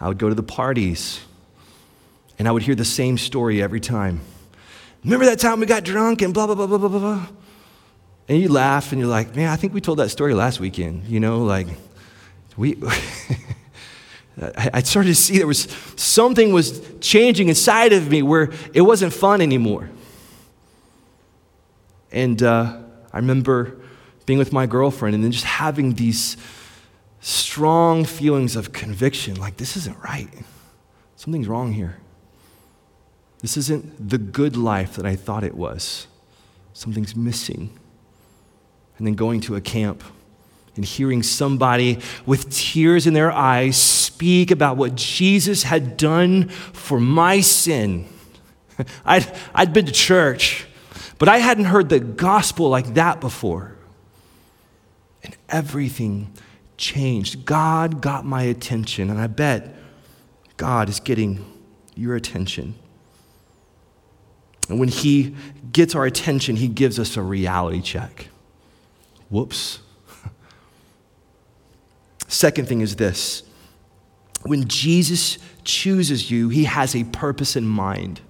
I 0.00 0.08
would 0.08 0.18
go 0.18 0.28
to 0.28 0.34
the 0.34 0.42
parties 0.42 1.20
and 2.38 2.48
i 2.48 2.52
would 2.52 2.62
hear 2.62 2.74
the 2.74 2.84
same 2.84 3.18
story 3.18 3.62
every 3.62 3.80
time. 3.80 4.20
Remember 5.04 5.26
that 5.26 5.38
time 5.38 5.60
we 5.60 5.66
got 5.66 5.84
drunk 5.84 6.22
and 6.22 6.32
blah 6.32 6.46
blah 6.46 6.54
blah 6.54 6.66
blah 6.66 6.78
blah 6.78 6.88
blah 6.88 7.26
and 8.28 8.40
you 8.40 8.48
laugh 8.48 8.92
and 8.92 9.00
you're 9.00 9.10
like 9.10 9.34
man 9.36 9.48
i 9.48 9.56
think 9.56 9.74
we 9.74 9.80
told 9.80 9.98
that 9.98 10.08
story 10.08 10.34
last 10.34 10.60
weekend 10.60 11.04
you 11.06 11.20
know 11.20 11.44
like 11.44 11.66
we, 12.56 12.76
I 14.40 14.82
started 14.82 15.08
to 15.08 15.14
see 15.14 15.38
there 15.38 15.46
was 15.46 15.68
something 15.96 16.52
was 16.52 16.82
changing 17.00 17.48
inside 17.48 17.92
of 17.92 18.10
me 18.10 18.22
where 18.22 18.50
it 18.72 18.80
wasn't 18.80 19.12
fun 19.12 19.40
anymore. 19.40 19.90
And 22.10 22.42
uh, 22.42 22.78
I 23.12 23.16
remember 23.16 23.76
being 24.26 24.38
with 24.38 24.52
my 24.52 24.66
girlfriend, 24.66 25.14
and 25.14 25.22
then 25.22 25.32
just 25.32 25.44
having 25.44 25.94
these 25.94 26.36
strong 27.20 28.04
feelings 28.04 28.56
of 28.56 28.72
conviction 28.72 29.36
like, 29.36 29.56
this 29.56 29.76
isn't 29.76 29.98
right. 30.02 30.28
Something's 31.16 31.48
wrong 31.48 31.72
here. 31.72 31.98
This 33.40 33.56
isn't 33.56 34.08
the 34.10 34.18
good 34.18 34.56
life 34.56 34.96
that 34.96 35.04
I 35.04 35.16
thought 35.16 35.44
it 35.44 35.54
was. 35.54 36.06
Something's 36.72 37.14
missing. 37.14 37.70
And 38.96 39.06
then 39.06 39.14
going 39.14 39.40
to 39.42 39.56
a 39.56 39.60
camp 39.60 40.02
and 40.76 40.84
hearing 40.84 41.22
somebody 41.22 42.00
with 42.26 42.50
tears 42.50 43.06
in 43.06 43.14
their 43.14 43.30
eyes 43.30 43.76
speak 43.76 44.50
about 44.50 44.76
what 44.76 44.94
Jesus 44.94 45.62
had 45.62 45.96
done 45.96 46.48
for 46.48 46.98
my 46.98 47.40
sin. 47.40 48.06
I'd, 49.04 49.32
I'd 49.54 49.72
been 49.72 49.86
to 49.86 49.92
church, 49.92 50.66
but 51.18 51.28
I 51.28 51.38
hadn't 51.38 51.66
heard 51.66 51.88
the 51.88 52.00
gospel 52.00 52.68
like 52.68 52.94
that 52.94 53.20
before. 53.20 53.76
And 55.22 55.36
everything 55.48 56.32
changed. 56.76 57.44
God 57.44 58.00
got 58.00 58.24
my 58.24 58.42
attention, 58.42 59.10
and 59.10 59.20
I 59.20 59.26
bet 59.26 59.74
God 60.56 60.88
is 60.88 61.00
getting 61.00 61.44
your 61.94 62.16
attention. 62.16 62.74
And 64.68 64.78
when 64.80 64.88
He 64.88 65.34
gets 65.72 65.94
our 65.94 66.04
attention, 66.04 66.56
He 66.56 66.68
gives 66.68 66.98
us 66.98 67.16
a 67.16 67.22
reality 67.22 67.80
check. 67.80 68.28
Whoops. 69.30 69.80
Second 72.34 72.66
thing 72.66 72.80
is 72.80 72.96
this 72.96 73.44
when 74.42 74.66
Jesus 74.66 75.38
chooses 75.62 76.30
you, 76.30 76.48
He 76.48 76.64
has 76.64 76.94
a 76.96 77.04
purpose 77.04 77.54
in 77.54 77.64
mind. 77.64 78.20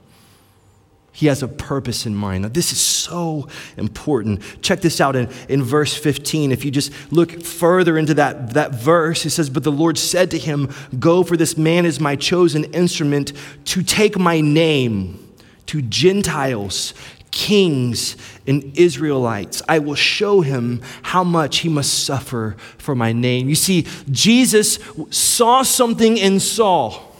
He 1.10 1.26
has 1.26 1.42
a 1.42 1.48
purpose 1.48 2.06
in 2.06 2.14
mind. 2.14 2.42
Now, 2.42 2.48
this 2.48 2.72
is 2.72 2.80
so 2.80 3.48
important. 3.76 4.42
Check 4.62 4.80
this 4.80 5.00
out 5.00 5.14
in, 5.14 5.28
in 5.48 5.62
verse 5.62 5.96
15. 5.96 6.50
If 6.50 6.64
you 6.64 6.72
just 6.72 6.92
look 7.12 7.42
further 7.42 7.96
into 7.96 8.14
that, 8.14 8.54
that 8.54 8.74
verse, 8.74 9.24
it 9.24 9.30
says, 9.30 9.48
But 9.48 9.62
the 9.62 9.72
Lord 9.72 9.96
said 9.96 10.32
to 10.32 10.38
him, 10.38 10.74
Go, 10.98 11.22
for 11.22 11.36
this 11.36 11.56
man 11.56 11.86
is 11.86 12.00
my 12.00 12.16
chosen 12.16 12.64
instrument 12.74 13.32
to 13.66 13.82
take 13.84 14.18
my 14.18 14.40
name 14.40 15.24
to 15.66 15.80
Gentiles, 15.82 16.94
kings, 17.34 18.16
and 18.46 18.72
Israelites. 18.78 19.60
I 19.68 19.80
will 19.80 19.96
show 19.96 20.40
him 20.40 20.80
how 21.02 21.24
much 21.24 21.58
he 21.58 21.68
must 21.68 22.04
suffer 22.04 22.56
for 22.78 22.94
my 22.94 23.12
name. 23.12 23.48
You 23.48 23.56
see, 23.56 23.86
Jesus 24.10 24.78
saw 25.10 25.62
something 25.62 26.16
in 26.16 26.40
Saul 26.40 27.10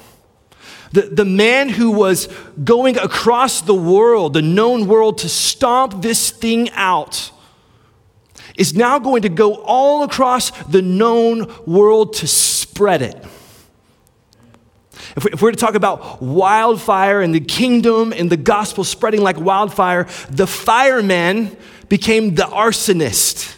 the, 0.94 1.02
the 1.02 1.24
man 1.24 1.70
who 1.70 1.90
was 1.90 2.28
going 2.62 2.96
across 2.98 3.62
the 3.62 3.74
world, 3.74 4.34
the 4.34 4.42
known 4.42 4.86
world, 4.86 5.18
to 5.18 5.28
stomp 5.28 6.02
this 6.02 6.30
thing 6.30 6.70
out, 6.70 7.32
is 8.56 8.74
now 8.74 9.00
going 9.00 9.22
to 9.22 9.28
go 9.28 9.56
all 9.56 10.04
across 10.04 10.52
the 10.66 10.82
known 10.82 11.52
world 11.66 12.12
to 12.14 12.28
spread 12.28 13.02
it. 13.02 13.24
If, 15.16 15.24
we, 15.24 15.30
if 15.32 15.42
we're 15.42 15.52
to 15.52 15.56
talk 15.56 15.74
about 15.74 16.20
wildfire 16.22 17.20
and 17.20 17.34
the 17.34 17.40
kingdom 17.40 18.12
and 18.12 18.30
the 18.30 18.36
gospel 18.36 18.84
spreading 18.84 19.22
like 19.22 19.38
wildfire, 19.38 20.04
the 20.30 20.46
fireman 20.46 21.56
became 21.88 22.34
the 22.34 22.42
arsonist. 22.42 23.56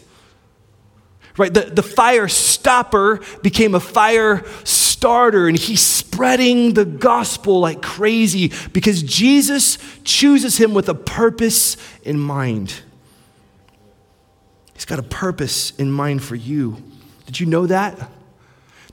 Right? 1.38 1.52
The, 1.52 1.62
the 1.62 1.82
fire 1.82 2.28
stopper 2.28 3.20
became 3.42 3.74
a 3.74 3.80
fire 3.80 4.44
starter 4.64 5.48
and 5.48 5.58
he's 5.58 5.82
spreading 5.82 6.74
the 6.74 6.86
gospel 6.86 7.60
like 7.60 7.82
crazy 7.82 8.52
because 8.72 9.02
Jesus 9.02 9.78
chooses 10.02 10.56
him 10.56 10.72
with 10.72 10.88
a 10.88 10.94
purpose 10.94 11.76
in 12.02 12.18
mind. 12.18 12.80
He's 14.72 14.86
got 14.86 14.98
a 14.98 15.02
purpose 15.02 15.72
in 15.76 15.90
mind 15.90 16.22
for 16.22 16.34
you. 16.34 16.82
Did 17.26 17.40
you 17.40 17.46
know 17.46 17.66
that? 17.66 18.10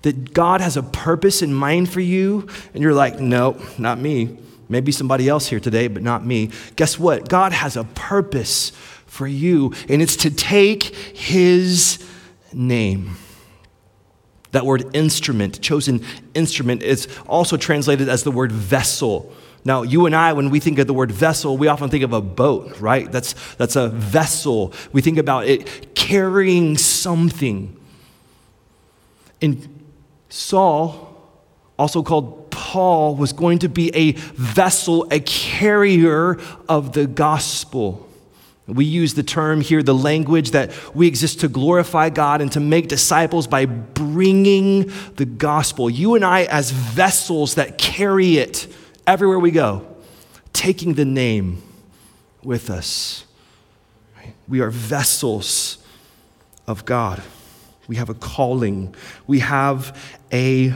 That 0.03 0.33
God 0.33 0.61
has 0.61 0.77
a 0.77 0.83
purpose 0.83 1.41
in 1.41 1.53
mind 1.53 1.89
for 1.89 1.99
you, 1.99 2.47
and 2.73 2.81
you're 2.81 2.93
like, 2.93 3.19
no, 3.19 3.59
not 3.77 3.99
me. 3.99 4.37
Maybe 4.69 4.91
somebody 4.91 5.27
else 5.27 5.47
here 5.47 5.59
today, 5.59 5.87
but 5.87 6.03
not 6.03 6.25
me. 6.25 6.51
Guess 6.75 6.97
what? 6.97 7.27
God 7.27 7.51
has 7.51 7.75
a 7.75 7.83
purpose 7.83 8.71
for 9.05 9.27
you, 9.27 9.73
and 9.89 10.01
it's 10.01 10.15
to 10.17 10.29
take 10.31 10.83
his 10.83 12.03
name. 12.53 13.15
That 14.51 14.65
word 14.65 14.95
instrument, 14.95 15.61
chosen 15.61 16.05
instrument, 16.33 16.83
is 16.83 17.07
also 17.27 17.57
translated 17.57 18.07
as 18.07 18.23
the 18.23 18.31
word 18.31 18.51
vessel. 18.51 19.33
Now, 19.65 19.83
you 19.83 20.05
and 20.05 20.15
I, 20.15 20.33
when 20.33 20.49
we 20.49 20.59
think 20.59 20.77
of 20.79 20.87
the 20.87 20.93
word 20.93 21.11
vessel, 21.11 21.57
we 21.57 21.67
often 21.67 21.89
think 21.89 22.03
of 22.03 22.13
a 22.13 22.21
boat, 22.21 22.79
right? 22.79 23.11
That's, 23.11 23.33
that's 23.55 23.75
a 23.75 23.87
vessel. 23.89 24.73
We 24.91 25.01
think 25.01 25.17
about 25.17 25.47
it 25.47 25.95
carrying 25.95 26.77
something. 26.77 27.79
And 29.41 29.72
Saul, 30.33 31.15
also 31.77 32.01
called 32.01 32.49
Paul, 32.49 33.15
was 33.15 33.33
going 33.33 33.59
to 33.59 33.69
be 33.69 33.95
a 33.95 34.13
vessel, 34.13 35.07
a 35.11 35.19
carrier 35.19 36.39
of 36.67 36.93
the 36.93 37.05
gospel. 37.05 38.09
We 38.65 38.83
use 38.83 39.13
the 39.13 39.21
term 39.21 39.61
here, 39.61 39.83
the 39.83 39.93
language 39.93 40.49
that 40.49 40.71
we 40.95 41.05
exist 41.05 41.41
to 41.41 41.47
glorify 41.47 42.09
God 42.09 42.41
and 42.41 42.51
to 42.53 42.59
make 42.59 42.87
disciples 42.87 43.45
by 43.45 43.65
bringing 43.67 44.91
the 45.17 45.25
gospel. 45.25 45.87
You 45.87 46.15
and 46.15 46.25
I, 46.25 46.45
as 46.45 46.71
vessels 46.71 47.53
that 47.53 47.77
carry 47.77 48.37
it 48.37 48.67
everywhere 49.05 49.37
we 49.37 49.51
go, 49.51 49.85
taking 50.51 50.95
the 50.95 51.05
name 51.05 51.61
with 52.41 52.71
us. 52.71 53.25
We 54.47 54.61
are 54.61 54.71
vessels 54.71 55.77
of 56.65 56.85
God. 56.85 57.21
We 57.87 57.97
have 57.97 58.09
a 58.09 58.13
calling, 58.13 58.95
we 59.27 59.39
have 59.39 59.97
a 60.31 60.73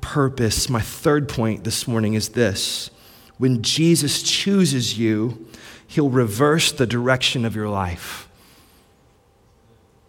purpose. 0.00 0.68
My 0.68 0.80
third 0.80 1.28
point 1.28 1.64
this 1.64 1.88
morning 1.88 2.14
is 2.14 2.30
this 2.30 2.90
when 3.38 3.62
Jesus 3.62 4.22
chooses 4.22 4.98
you, 4.98 5.46
He'll 5.86 6.10
reverse 6.10 6.72
the 6.72 6.86
direction 6.86 7.44
of 7.44 7.54
your 7.54 7.68
life. 7.68 8.28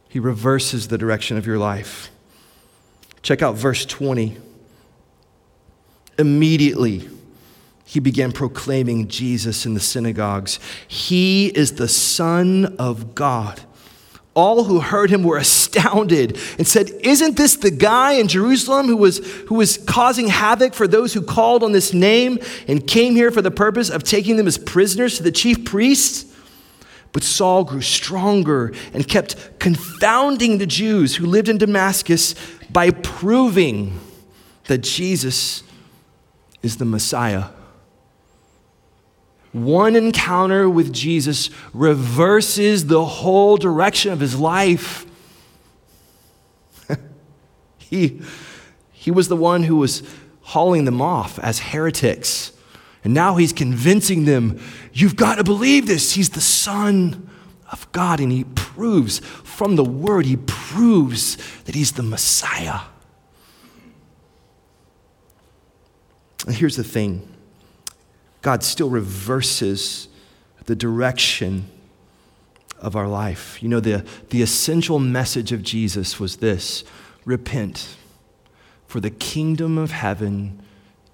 He 0.09 0.19
reverses 0.19 0.87
the 0.87 0.97
direction 0.97 1.37
of 1.37 1.45
your 1.45 1.57
life. 1.57 2.09
Check 3.21 3.41
out 3.41 3.55
verse 3.55 3.85
20. 3.85 4.37
Immediately, 6.17 7.07
he 7.85 7.99
began 7.99 8.31
proclaiming 8.31 9.07
Jesus 9.07 9.65
in 9.65 9.75
the 9.75 9.79
synagogues. 9.79 10.59
He 10.87 11.47
is 11.47 11.75
the 11.75 11.87
Son 11.87 12.75
of 12.79 13.13
God 13.13 13.61
all 14.37 14.65
who 14.65 14.79
heard 14.79 15.09
him 15.09 15.23
were 15.23 15.37
astounded 15.37 16.37
and 16.59 16.67
said, 16.67 16.91
Isn't 17.01 17.37
this 17.37 17.55
the 17.55 17.71
guy 17.71 18.13
in 18.13 18.27
Jerusalem 18.27 18.85
who 18.85 18.95
was, 18.95 19.17
who 19.47 19.55
was 19.55 19.79
causing 19.79 20.27
havoc 20.27 20.75
for 20.75 20.87
those 20.87 21.11
who 21.11 21.23
called 21.23 21.63
on 21.63 21.71
this 21.71 21.91
name 21.91 22.37
and 22.67 22.85
came 22.85 23.15
here 23.15 23.31
for 23.31 23.41
the 23.41 23.49
purpose 23.49 23.89
of 23.89 24.03
taking 24.03 24.37
them 24.37 24.45
as 24.45 24.59
prisoners 24.59 25.17
to 25.17 25.23
the 25.23 25.31
chief 25.31 25.65
priests? 25.65 26.31
But 27.13 27.23
Saul 27.23 27.63
grew 27.63 27.81
stronger 27.81 28.73
and 28.93 29.07
kept 29.07 29.59
confounding 29.59 30.59
the 30.59 30.67
Jews 30.67 31.15
who 31.15 31.25
lived 31.25 31.49
in 31.49 31.57
Damascus 31.57 32.35
by 32.69 32.91
proving 32.91 33.99
that 34.65 34.83
Jesus 34.83 35.63
is 36.61 36.77
the 36.77 36.85
Messiah. 36.85 37.45
One 39.63 39.95
encounter 39.95 40.69
with 40.69 40.93
Jesus 40.93 41.49
reverses 41.73 42.87
the 42.87 43.03
whole 43.05 43.57
direction 43.57 44.11
of 44.11 44.19
his 44.19 44.39
life. 44.39 45.05
he, 47.77 48.21
he 48.91 49.11
was 49.11 49.27
the 49.27 49.35
one 49.35 49.63
who 49.63 49.77
was 49.77 50.03
hauling 50.41 50.85
them 50.85 51.01
off 51.01 51.39
as 51.39 51.59
heretics. 51.59 52.51
And 53.03 53.13
now 53.13 53.35
he's 53.35 53.53
convincing 53.53 54.25
them, 54.25 54.59
you've 54.93 55.15
got 55.15 55.35
to 55.35 55.43
believe 55.43 55.87
this. 55.87 56.13
He's 56.13 56.31
the 56.31 56.41
Son 56.41 57.29
of 57.71 57.89
God. 57.91 58.19
And 58.19 58.31
he 58.31 58.43
proves 58.43 59.19
from 59.19 59.75
the 59.75 59.83
Word, 59.83 60.25
he 60.25 60.37
proves 60.37 61.37
that 61.63 61.75
he's 61.75 61.93
the 61.93 62.03
Messiah. 62.03 62.81
And 66.45 66.55
here's 66.55 66.75
the 66.75 66.83
thing 66.83 67.36
God 68.41 68.63
still 68.63 68.89
reverses 68.89 70.07
the 70.65 70.75
direction 70.75 71.69
of 72.79 72.95
our 72.95 73.07
life. 73.07 73.61
You 73.61 73.69
know, 73.69 73.79
the, 73.79 74.05
the 74.29 74.41
essential 74.41 74.99
message 74.99 75.51
of 75.51 75.63
Jesus 75.63 76.19
was 76.19 76.37
this 76.37 76.83
repent, 77.25 77.95
for 78.87 78.99
the 78.99 79.09
kingdom 79.09 79.77
of 79.77 79.91
heaven 79.91 80.61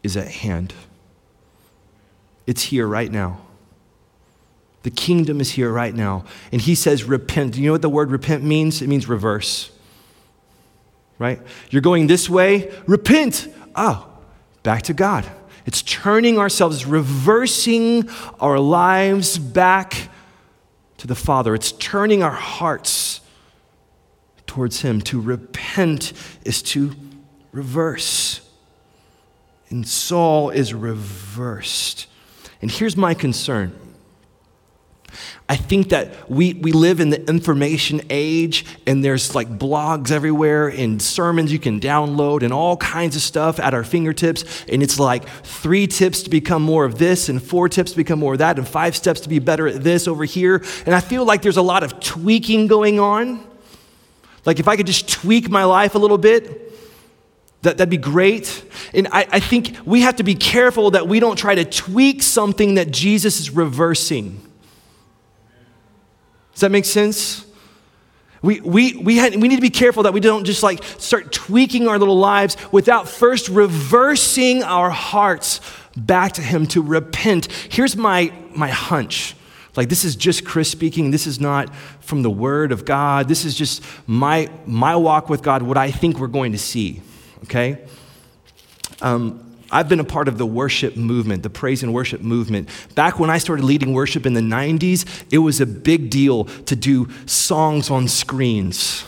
is 0.03 0.17
at 0.17 0.27
hand. 0.27 0.73
It's 2.45 2.63
here 2.63 2.86
right 2.86 3.12
now. 3.12 3.39
The 4.83 4.91
kingdom 4.91 5.39
is 5.39 5.51
here 5.51 5.71
right 5.71 5.95
now. 5.95 6.25
And 6.51 6.62
he 6.62 6.75
says, 6.75 7.05
repent. 7.05 7.53
Do 7.53 7.62
you 7.62 7.67
know 7.67 7.71
what 7.71 7.81
the 7.81 7.89
word 7.89 8.12
repent 8.12 8.43
means? 8.43 8.81
It 8.81 8.89
means 8.89 9.07
reverse. 9.07 9.71
Right? 11.17 11.39
You're 11.69 11.81
going 11.81 12.07
this 12.07 12.29
way, 12.29 12.69
repent. 12.86 13.47
Oh, 13.75 14.09
back 14.62 14.81
to 14.83 14.93
God. 14.93 15.25
It's 15.65 15.82
turning 15.82 16.38
ourselves, 16.38 16.86
reversing 16.86 18.10
our 18.39 18.60
lives 18.60 19.38
back 19.38 20.10
to 20.97 21.08
the 21.08 21.15
Father. 21.15 21.56
It's 21.56 21.71
turning 21.73 22.23
our 22.23 22.32
hearts 22.32 23.21
towards 24.45 24.82
Him. 24.82 25.02
To 25.02 25.19
repent 25.19 26.13
is 26.43 26.62
to 26.63 26.95
reverse. 27.52 28.41
And 29.69 29.88
Saul 29.88 30.49
is 30.49 30.73
reversed. 30.73 32.08
And 32.62 32.69
here's 32.69 32.95
my 32.95 33.13
concern 33.13 33.78
I 35.49 35.56
think 35.56 35.89
that 35.89 36.30
we, 36.30 36.54
we 36.54 36.71
live 36.71 36.99
in 36.99 37.10
the 37.10 37.23
information 37.30 38.02
age, 38.10 38.65
and 38.88 39.04
there's 39.04 39.36
like 39.36 39.60
blogs 39.60 40.12
everywhere 40.12 40.69
and 40.69 41.02
sermons 41.02 41.52
you 41.52 41.60
can 41.60 41.80
download 41.80 42.43
and 42.43 42.54
all 42.54 42.78
kinds 42.78 43.15
of 43.15 43.21
stuff 43.21 43.60
at 43.60 43.73
our 43.73 43.84
fingertips. 43.84 44.65
And 44.67 44.82
it's 44.82 44.99
like 44.99 45.28
three 45.28 45.86
tips 45.86 46.23
to 46.23 46.30
become 46.30 46.62
more 46.62 46.86
of 46.86 46.97
this, 46.97 47.30
and 47.30 47.41
four 47.41 47.69
tips 47.69 47.91
to 47.91 47.97
become 47.97 48.19
more 48.19 48.34
of 48.34 48.39
that, 48.39 48.58
and 48.58 48.67
five 48.67 48.95
steps 48.95 49.21
to 49.21 49.30
be 49.30 49.39
better 49.39 49.67
at 49.67 49.84
this 49.84 50.08
over 50.08 50.23
here. 50.23 50.63
And 50.86 50.95
I 50.95 51.02
feel 51.02 51.26
like 51.26 51.41
there's 51.41 51.58
a 51.58 51.62
lot 51.62 51.84
of 51.84 51.99
tweaking 51.99 52.67
going 52.67 52.99
on. 52.99 53.45
Like 54.45 54.60
if 54.60 54.67
I 54.67 54.76
could 54.76 54.88
just 54.88 55.10
tweak 55.10 55.49
my 55.49 55.63
life 55.63 55.95
a 55.95 55.99
little 55.99 56.17
bit, 56.17 56.71
that, 57.63 57.78
that'd 57.78 57.89
be 57.89 57.97
great. 57.97 58.63
And 58.93 59.08
I, 59.08 59.26
I 59.32 59.39
think 59.39 59.78
we 59.86 60.02
have 60.02 60.17
to 60.17 60.23
be 60.23 60.36
careful 60.36 60.91
that 60.91 61.08
we 61.08 61.19
don't 61.19 61.38
try 61.38 61.56
to 61.56 61.65
tweak 61.65 62.21
something 62.21 62.76
that 62.76 62.91
Jesus 62.91 63.39
is 63.39 63.52
reversing. 63.52 64.41
Does 66.53 66.61
that 66.61 66.71
make 66.71 66.85
sense? 66.85 67.45
We, 68.41 68.59
we, 68.59 68.95
we, 68.97 69.15
had, 69.17 69.35
we 69.35 69.47
need 69.47 69.55
to 69.55 69.61
be 69.61 69.69
careful 69.69 70.03
that 70.03 70.13
we 70.13 70.19
don't 70.19 70.43
just 70.43 70.63
like 70.63 70.83
start 70.83 71.31
tweaking 71.31 71.87
our 71.87 71.97
little 71.97 72.17
lives 72.17 72.57
without 72.73 73.07
first 73.07 73.47
reversing 73.47 74.63
our 74.63 74.89
hearts 74.89 75.61
back 75.95 76.33
to 76.33 76.41
Him 76.41 76.67
to 76.67 76.81
repent. 76.81 77.45
Here's 77.69 77.95
my, 77.95 78.33
my 78.53 78.67
hunch. 78.67 79.35
Like, 79.75 79.89
this 79.89 80.03
is 80.03 80.15
just 80.15 80.45
Chris 80.45 80.69
speaking. 80.69 81.09
This 81.09 81.25
is 81.25 81.39
not 81.39 81.73
from 82.01 82.21
the 82.21 82.29
Word 82.29 82.71
of 82.71 82.85
God. 82.85 83.27
This 83.27 83.45
is 83.45 83.55
just 83.55 83.81
my, 84.05 84.49
my 84.65 84.95
walk 84.95 85.29
with 85.29 85.41
God, 85.41 85.63
what 85.63 85.77
I 85.77 85.89
think 85.89 86.19
we're 86.19 86.27
going 86.27 86.51
to 86.51 86.59
see, 86.59 87.01
okay? 87.45 87.79
Um, 89.01 89.42
I've 89.73 89.89
been 89.89 89.99
a 89.99 90.05
part 90.05 90.27
of 90.27 90.38
the 90.38 90.45
worship 90.45 90.95
movement, 90.95 91.41
the 91.41 91.49
praise 91.49 91.81
and 91.81 91.93
worship 91.93 92.21
movement. 92.21 92.69
Back 92.93 93.19
when 93.19 93.31
I 93.31 93.39
started 93.39 93.65
leading 93.65 93.93
worship 93.93 94.27
in 94.27 94.33
the 94.33 94.41
90s, 94.41 95.05
it 95.31 95.39
was 95.39 95.59
a 95.59 95.65
big 95.65 96.12
deal 96.12 96.45
to 96.45 96.75
do 96.75 97.09
songs 97.25 97.89
on 97.89 98.07
screens. 98.07 99.03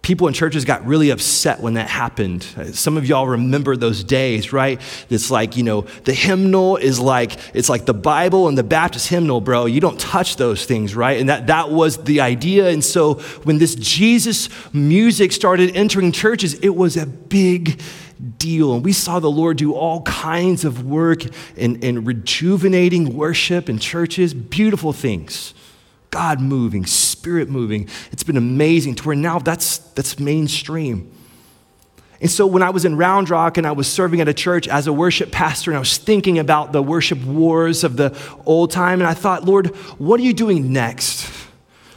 People 0.00 0.28
in 0.28 0.34
churches 0.34 0.64
got 0.64 0.86
really 0.86 1.10
upset 1.10 1.60
when 1.60 1.74
that 1.74 1.88
happened. 1.88 2.42
Some 2.72 2.96
of 2.96 3.06
y'all 3.06 3.26
remember 3.26 3.74
those 3.74 4.04
days, 4.04 4.52
right? 4.52 4.80
It's 5.08 5.30
like, 5.30 5.56
you 5.56 5.62
know, 5.64 5.86
the 6.04 6.12
hymnal 6.12 6.76
is 6.76 7.00
like, 7.00 7.38
it's 7.54 7.70
like 7.70 7.86
the 7.86 7.94
Bible 7.94 8.46
and 8.46 8.56
the 8.56 8.62
Baptist 8.62 9.08
hymnal, 9.08 9.40
bro. 9.40 9.64
You 9.64 9.80
don't 9.80 9.98
touch 9.98 10.36
those 10.36 10.66
things, 10.66 10.94
right? 10.94 11.18
And 11.18 11.30
that, 11.30 11.46
that 11.48 11.70
was 11.70 11.96
the 12.04 12.20
idea. 12.20 12.68
And 12.68 12.84
so 12.84 13.14
when 13.44 13.58
this 13.58 13.74
Jesus 13.74 14.50
music 14.74 15.32
started 15.32 15.74
entering 15.74 16.12
churches, 16.12 16.54
it 16.60 16.76
was 16.76 16.98
a 16.98 17.06
big 17.06 17.80
deal. 18.38 18.74
And 18.74 18.84
we 18.84 18.92
saw 18.92 19.20
the 19.20 19.30
Lord 19.30 19.56
do 19.56 19.74
all 19.74 20.02
kinds 20.02 20.64
of 20.64 20.84
work 20.84 21.24
in, 21.56 21.82
in 21.82 22.04
rejuvenating 22.04 23.16
worship 23.16 23.68
in 23.68 23.78
churches, 23.78 24.34
beautiful 24.34 24.92
things. 24.92 25.54
God 26.10 26.40
moving, 26.40 26.86
Spirit 26.86 27.48
moving. 27.48 27.88
It's 28.12 28.22
been 28.22 28.36
amazing 28.36 28.94
to 28.96 29.04
where 29.04 29.16
now 29.16 29.38
that's, 29.40 29.78
that's 29.78 30.18
mainstream. 30.18 31.10
And 32.20 32.30
so 32.30 32.46
when 32.46 32.62
I 32.62 32.70
was 32.70 32.84
in 32.84 32.96
Round 32.96 33.28
Rock 33.28 33.58
and 33.58 33.66
I 33.66 33.72
was 33.72 33.86
serving 33.86 34.20
at 34.20 34.28
a 34.28 34.32
church 34.32 34.68
as 34.68 34.86
a 34.86 34.92
worship 34.92 35.30
pastor, 35.30 35.70
and 35.70 35.76
I 35.76 35.80
was 35.80 35.98
thinking 35.98 36.38
about 36.38 36.72
the 36.72 36.82
worship 36.82 37.22
wars 37.24 37.84
of 37.84 37.96
the 37.96 38.16
old 38.46 38.70
time, 38.70 39.00
and 39.00 39.08
I 39.08 39.14
thought, 39.14 39.44
Lord, 39.44 39.74
what 39.98 40.20
are 40.20 40.22
you 40.22 40.32
doing 40.32 40.72
next? 40.72 41.28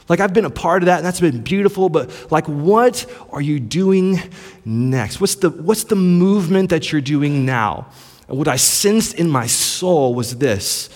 Like, 0.08 0.20
I've 0.20 0.32
been 0.32 0.44
a 0.44 0.50
part 0.50 0.82
of 0.82 0.86
that, 0.86 0.98
and 0.98 1.06
that's 1.06 1.20
been 1.20 1.42
beautiful, 1.42 1.88
but 1.88 2.30
like, 2.30 2.46
what 2.46 3.04
are 3.30 3.42
you 3.42 3.60
doing 3.60 4.20
next? 4.64 5.20
What's 5.20 5.34
the, 5.36 5.50
what's 5.50 5.84
the 5.84 5.96
movement 5.96 6.70
that 6.70 6.90
you're 6.90 7.00
doing 7.00 7.44
now? 7.44 7.88
And 8.28 8.38
what 8.38 8.48
I 8.48 8.56
sensed 8.56 9.14
in 9.14 9.28
my 9.28 9.46
soul 9.46 10.14
was 10.14 10.38
this 10.38 10.88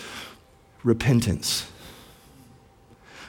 repentance. 0.83 1.71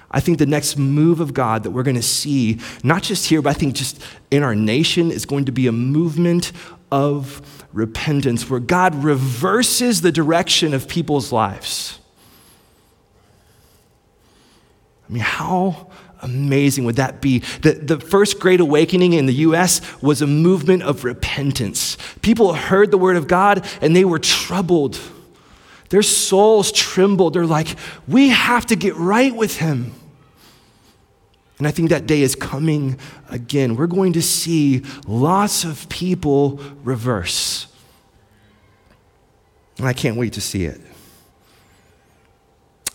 I 0.09 0.19
think 0.19 0.37
the 0.37 0.45
next 0.45 0.77
move 0.77 1.19
of 1.19 1.33
God 1.33 1.63
that 1.63 1.71
we're 1.71 1.83
going 1.83 1.95
to 1.95 2.01
see, 2.01 2.59
not 2.83 3.01
just 3.01 3.27
here, 3.27 3.41
but 3.41 3.49
I 3.49 3.53
think 3.53 3.73
just 3.73 4.01
in 4.29 4.43
our 4.43 4.55
nation, 4.55 5.11
is 5.11 5.25
going 5.25 5.45
to 5.45 5.51
be 5.51 5.65
a 5.65 5.71
movement 5.71 6.51
of 6.91 7.65
repentance 7.73 8.47
where 8.47 8.59
God 8.59 9.03
reverses 9.03 10.01
the 10.01 10.11
direction 10.11 10.75
of 10.75 10.87
people's 10.87 11.31
lives. 11.31 11.99
I 15.09 15.13
mean, 15.13 15.23
how 15.23 15.89
amazing 16.21 16.85
would 16.85 16.95
that 16.95 17.21
be? 17.21 17.39
The, 17.61 17.73
the 17.73 17.99
first 17.99 18.39
great 18.39 18.59
awakening 18.59 19.13
in 19.13 19.25
the 19.25 19.33
US 19.33 19.81
was 20.01 20.21
a 20.21 20.27
movement 20.27 20.83
of 20.83 21.03
repentance. 21.03 21.97
People 22.21 22.53
heard 22.53 22.91
the 22.91 22.97
word 22.97 23.17
of 23.17 23.27
God 23.27 23.65
and 23.81 23.95
they 23.95 24.05
were 24.05 24.19
troubled. 24.19 24.99
Their 25.89 26.01
souls 26.01 26.71
trembled. 26.71 27.33
They're 27.33 27.45
like, 27.45 27.75
we 28.07 28.29
have 28.29 28.65
to 28.67 28.75
get 28.75 28.95
right 28.95 29.35
with 29.35 29.57
him. 29.57 29.93
And 31.59 31.67
I 31.67 31.71
think 31.71 31.89
that 31.89 32.07
day 32.07 32.21
is 32.21 32.35
coming 32.35 32.97
again. 33.29 33.75
We're 33.75 33.87
going 33.87 34.13
to 34.13 34.21
see 34.21 34.83
lots 35.05 35.63
of 35.63 35.87
people 35.87 36.59
reverse. 36.83 37.67
And 39.77 39.87
I 39.87 39.93
can't 39.93 40.17
wait 40.17 40.33
to 40.33 40.41
see 40.41 40.65
it. 40.65 40.81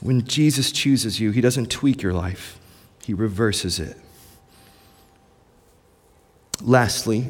When 0.01 0.25
Jesus 0.27 0.71
chooses 0.71 1.19
you, 1.19 1.31
he 1.31 1.41
doesn't 1.41 1.71
tweak 1.71 2.03
your 2.03 2.13
life, 2.13 2.59
he 3.05 3.15
reverses 3.15 3.79
it. 3.81 3.97
Lastly, 6.61 7.29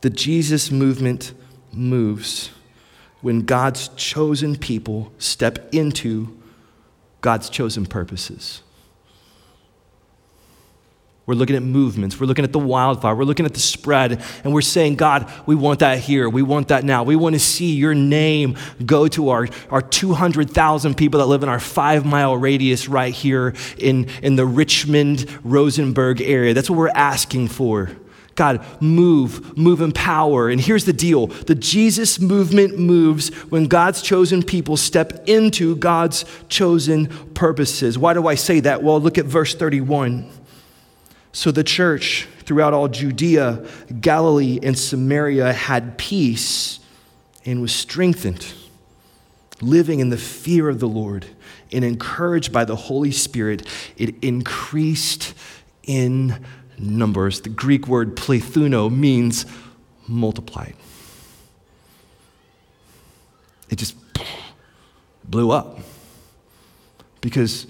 the 0.00 0.10
Jesus 0.10 0.70
movement 0.70 1.32
moves 1.72 2.50
when 3.20 3.42
God's 3.42 3.88
chosen 3.88 4.56
people 4.56 5.12
step 5.18 5.72
into 5.72 6.36
God's 7.20 7.50
chosen 7.50 7.86
purposes. 7.86 8.62
We're 11.28 11.34
looking 11.34 11.56
at 11.56 11.62
movements. 11.62 12.18
We're 12.18 12.26
looking 12.26 12.46
at 12.46 12.54
the 12.54 12.58
wildfire. 12.58 13.14
We're 13.14 13.24
looking 13.24 13.44
at 13.44 13.52
the 13.52 13.60
spread. 13.60 14.24
And 14.44 14.54
we're 14.54 14.62
saying, 14.62 14.96
God, 14.96 15.30
we 15.44 15.54
want 15.54 15.80
that 15.80 15.98
here. 15.98 16.26
We 16.26 16.40
want 16.40 16.68
that 16.68 16.84
now. 16.84 17.02
We 17.02 17.16
want 17.16 17.34
to 17.34 17.38
see 17.38 17.74
your 17.74 17.94
name 17.94 18.56
go 18.86 19.08
to 19.08 19.28
our, 19.28 19.46
our 19.68 19.82
200,000 19.82 20.96
people 20.96 21.20
that 21.20 21.26
live 21.26 21.42
in 21.42 21.50
our 21.50 21.60
five 21.60 22.06
mile 22.06 22.34
radius 22.34 22.88
right 22.88 23.12
here 23.12 23.52
in, 23.76 24.08
in 24.22 24.36
the 24.36 24.46
Richmond, 24.46 25.28
Rosenberg 25.44 26.22
area. 26.22 26.54
That's 26.54 26.70
what 26.70 26.78
we're 26.78 26.88
asking 26.88 27.48
for. 27.48 27.90
God, 28.34 28.64
move, 28.80 29.54
move 29.58 29.82
in 29.82 29.92
power. 29.92 30.48
And 30.48 30.58
here's 30.58 30.86
the 30.86 30.94
deal 30.94 31.26
the 31.26 31.54
Jesus 31.54 32.18
movement 32.18 32.78
moves 32.78 33.28
when 33.50 33.66
God's 33.66 34.00
chosen 34.00 34.42
people 34.42 34.78
step 34.78 35.28
into 35.28 35.76
God's 35.76 36.24
chosen 36.48 37.08
purposes. 37.34 37.98
Why 37.98 38.14
do 38.14 38.26
I 38.26 38.34
say 38.34 38.60
that? 38.60 38.82
Well, 38.82 38.98
look 38.98 39.18
at 39.18 39.26
verse 39.26 39.54
31. 39.54 40.37
So 41.38 41.52
the 41.52 41.62
church 41.62 42.26
throughout 42.40 42.74
all 42.74 42.88
Judea, 42.88 43.64
Galilee, 44.00 44.58
and 44.60 44.76
Samaria 44.76 45.52
had 45.52 45.96
peace 45.96 46.80
and 47.44 47.62
was 47.62 47.72
strengthened, 47.72 48.52
living 49.60 50.00
in 50.00 50.08
the 50.08 50.16
fear 50.16 50.68
of 50.68 50.80
the 50.80 50.88
Lord 50.88 51.26
and 51.70 51.84
encouraged 51.84 52.52
by 52.52 52.64
the 52.64 52.74
Holy 52.74 53.12
Spirit. 53.12 53.68
It 53.96 54.16
increased 54.20 55.32
in 55.84 56.44
numbers. 56.76 57.42
The 57.42 57.50
Greek 57.50 57.86
word 57.86 58.16
plethuno 58.16 58.90
means 58.90 59.46
multiplied. 60.08 60.74
It 63.70 63.76
just 63.76 63.94
blew 65.22 65.52
up 65.52 65.78
because 67.20 67.68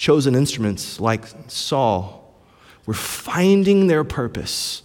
chosen 0.00 0.34
instruments 0.34 0.98
like 0.98 1.26
Saul 1.48 2.34
were 2.86 2.94
finding 2.94 3.86
their 3.86 4.02
purpose 4.02 4.82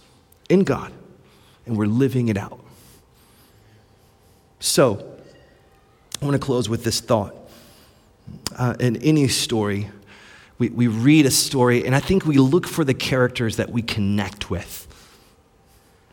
in 0.50 0.62
God 0.62 0.92
and 1.64 1.74
we're 1.74 1.86
living 1.86 2.28
it 2.28 2.36
out. 2.36 2.60
So, 4.60 5.16
I 6.20 6.24
want 6.26 6.34
to 6.34 6.38
close 6.38 6.68
with 6.68 6.84
this 6.84 7.00
thought. 7.00 7.34
Uh, 8.58 8.74
in 8.78 8.96
any 8.98 9.26
story, 9.28 9.88
we, 10.58 10.68
we 10.68 10.86
read 10.86 11.24
a 11.24 11.30
story, 11.30 11.86
and 11.86 11.94
I 11.94 12.00
think 12.00 12.26
we 12.26 12.36
look 12.36 12.66
for 12.66 12.84
the 12.84 12.94
characters 12.94 13.56
that 13.56 13.70
we 13.70 13.80
connect 13.80 14.50
with. 14.50 14.85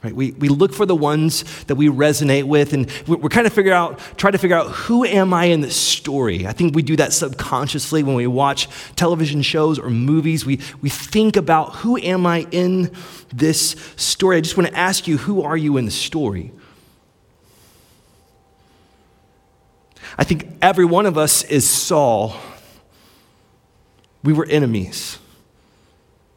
Right? 0.03 0.13
We, 0.13 0.31
we 0.33 0.49
look 0.49 0.73
for 0.73 0.85
the 0.85 0.95
ones 0.95 1.45
that 1.65 1.75
we 1.75 1.87
resonate 1.87 2.43
with, 2.43 2.73
and 2.73 2.91
we're, 3.07 3.29
kind 3.29 3.47
of 3.47 3.53
figure 3.53 3.71
out, 3.71 3.99
try 4.17 4.31
to 4.31 4.37
figure 4.37 4.57
out 4.57 4.67
who 4.67 5.05
am 5.05 5.33
I 5.33 5.45
in 5.45 5.61
this 5.61 5.77
story. 5.77 6.45
I 6.45 6.51
think 6.51 6.75
we 6.75 6.81
do 6.81 6.97
that 6.97 7.13
subconsciously 7.13 8.03
when 8.03 8.15
we 8.15 8.27
watch 8.27 8.67
television 8.97 9.41
shows 9.41 9.79
or 9.79 9.89
movies. 9.89 10.45
We, 10.45 10.59
we 10.81 10.89
think 10.89 11.37
about 11.37 11.75
who 11.75 11.97
am 11.97 12.25
I 12.25 12.45
in 12.51 12.91
this 13.33 13.77
story. 13.95 14.35
I 14.35 14.41
just 14.41 14.57
want 14.57 14.67
to 14.67 14.77
ask 14.77 15.07
you, 15.07 15.17
who 15.17 15.41
are 15.41 15.55
you 15.55 15.77
in 15.77 15.85
the 15.85 15.91
story? 15.91 16.51
I 20.17 20.25
think 20.25 20.47
every 20.61 20.85
one 20.85 21.05
of 21.05 21.17
us 21.17 21.45
is 21.45 21.67
Saul. 21.67 22.35
We 24.21 24.33
were 24.33 24.45
enemies. 24.45 25.17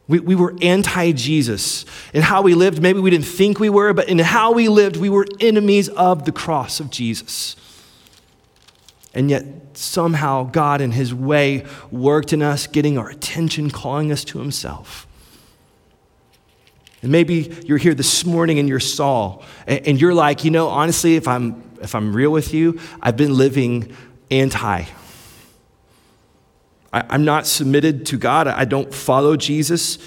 We, 0.08 0.20
we 0.20 0.34
were 0.34 0.54
anti 0.62 1.12
Jesus. 1.12 1.84
In 2.14 2.22
how 2.22 2.42
we 2.42 2.54
lived, 2.54 2.80
maybe 2.80 3.00
we 3.00 3.10
didn't 3.10 3.26
think 3.26 3.58
we 3.58 3.68
were, 3.68 3.92
but 3.92 4.08
in 4.08 4.18
how 4.18 4.52
we 4.52 4.68
lived, 4.68 4.96
we 4.96 5.08
were 5.08 5.26
enemies 5.40 5.88
of 5.88 6.24
the 6.24 6.32
cross 6.32 6.78
of 6.78 6.90
Jesus. 6.90 7.56
And 9.14 9.30
yet, 9.30 9.44
somehow, 9.72 10.44
God, 10.44 10.80
in 10.80 10.92
His 10.92 11.14
way, 11.14 11.64
worked 11.90 12.32
in 12.32 12.42
us, 12.42 12.66
getting 12.66 12.98
our 12.98 13.08
attention, 13.08 13.70
calling 13.70 14.12
us 14.12 14.24
to 14.24 14.38
Himself. 14.38 15.06
And 17.02 17.10
maybe 17.10 17.56
you're 17.64 17.78
here 17.78 17.94
this 17.94 18.24
morning 18.24 18.58
and 18.58 18.68
you're 18.68 18.80
Saul, 18.80 19.44
and 19.66 20.00
you're 20.00 20.14
like, 20.14 20.44
you 20.44 20.50
know, 20.50 20.68
honestly, 20.68 21.16
if 21.16 21.26
I'm, 21.26 21.62
if 21.80 21.94
I'm 21.94 22.14
real 22.14 22.30
with 22.30 22.54
you, 22.54 22.78
I've 23.00 23.16
been 23.16 23.36
living 23.36 23.94
anti. 24.30 24.84
I, 26.96 27.14
am 27.14 27.26
not 27.26 27.46
submitted 27.46 28.06
to 28.06 28.16
God. 28.16 28.48
I 28.48 28.64
don't 28.64 28.92
follow 28.94 29.36
Jesus. 29.36 29.98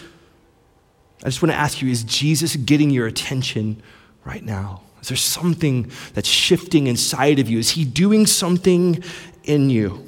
I 1.24 1.26
just 1.28 1.42
want 1.42 1.52
to 1.52 1.58
ask 1.58 1.82
you 1.82 1.90
is 1.90 2.04
Jesus 2.04 2.56
getting 2.56 2.90
your 2.90 3.06
attention 3.06 3.84
right 4.26 4.44
now? 4.44 4.82
Is 5.00 5.10
there 5.10 5.18
something 5.18 5.92
that's 6.14 6.28
shifting 6.28 6.88
inside 6.88 7.38
of 7.38 7.48
you? 7.48 7.60
Is 7.60 7.72
He 7.72 7.86
doing 7.86 8.26
something 8.26 9.04
in 9.44 9.70
you? 9.70 10.06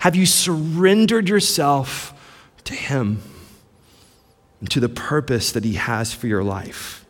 Have 0.00 0.14
you 0.14 0.26
surrendered 0.26 1.30
yourself 1.30 2.12
to 2.64 2.74
Him 2.74 3.22
and 4.60 4.70
to 4.70 4.80
the 4.80 4.90
purpose 4.90 5.50
that 5.52 5.64
He 5.64 5.74
has 5.74 6.12
for 6.12 6.26
your 6.26 6.44
life? 6.44 7.06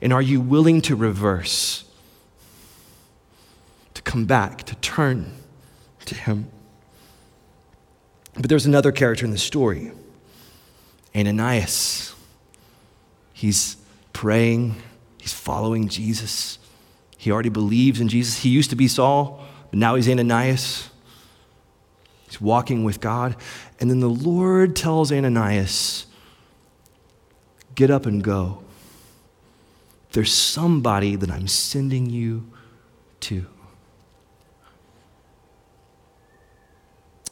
And 0.00 0.12
are 0.12 0.22
you 0.22 0.40
willing 0.40 0.80
to 0.82 0.96
reverse, 0.96 1.84
to 3.94 4.02
come 4.02 4.24
back, 4.24 4.64
to 4.64 4.74
turn 4.76 5.32
to 6.06 6.16
Him? 6.16 6.50
But 8.34 8.48
there's 8.48 8.66
another 8.66 8.92
character 8.92 9.24
in 9.24 9.30
the 9.30 9.38
story 9.38 9.92
Ananias. 11.14 12.14
He's 13.32 13.76
praying, 14.12 14.76
he's 15.18 15.32
following 15.32 15.88
Jesus. 15.88 16.58
He 17.18 17.30
already 17.30 17.48
believes 17.48 18.00
in 18.00 18.08
Jesus. 18.08 18.38
He 18.38 18.48
used 18.48 18.70
to 18.70 18.76
be 18.76 18.88
Saul, 18.88 19.44
but 19.70 19.78
now 19.78 19.94
he's 19.94 20.08
Ananias. 20.08 20.90
He's 22.26 22.40
walking 22.40 22.82
with 22.82 23.00
God. 23.00 23.36
And 23.78 23.90
then 23.90 24.00
the 24.00 24.08
Lord 24.08 24.74
tells 24.74 25.12
Ananias, 25.12 26.06
Get 27.74 27.90
up 27.90 28.06
and 28.06 28.22
go. 28.22 28.62
There's 30.12 30.32
somebody 30.32 31.16
that 31.16 31.30
I'm 31.30 31.48
sending 31.48 32.10
you 32.10 32.50
to. 33.20 33.46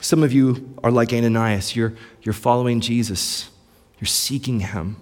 Some 0.01 0.23
of 0.23 0.33
you 0.33 0.75
are 0.83 0.91
like 0.91 1.13
Ananias. 1.13 1.77
You're, 1.77 1.95
you're 2.23 2.33
following 2.33 2.81
Jesus, 2.81 3.51
you're 3.99 4.07
seeking 4.07 4.61
him. 4.61 4.97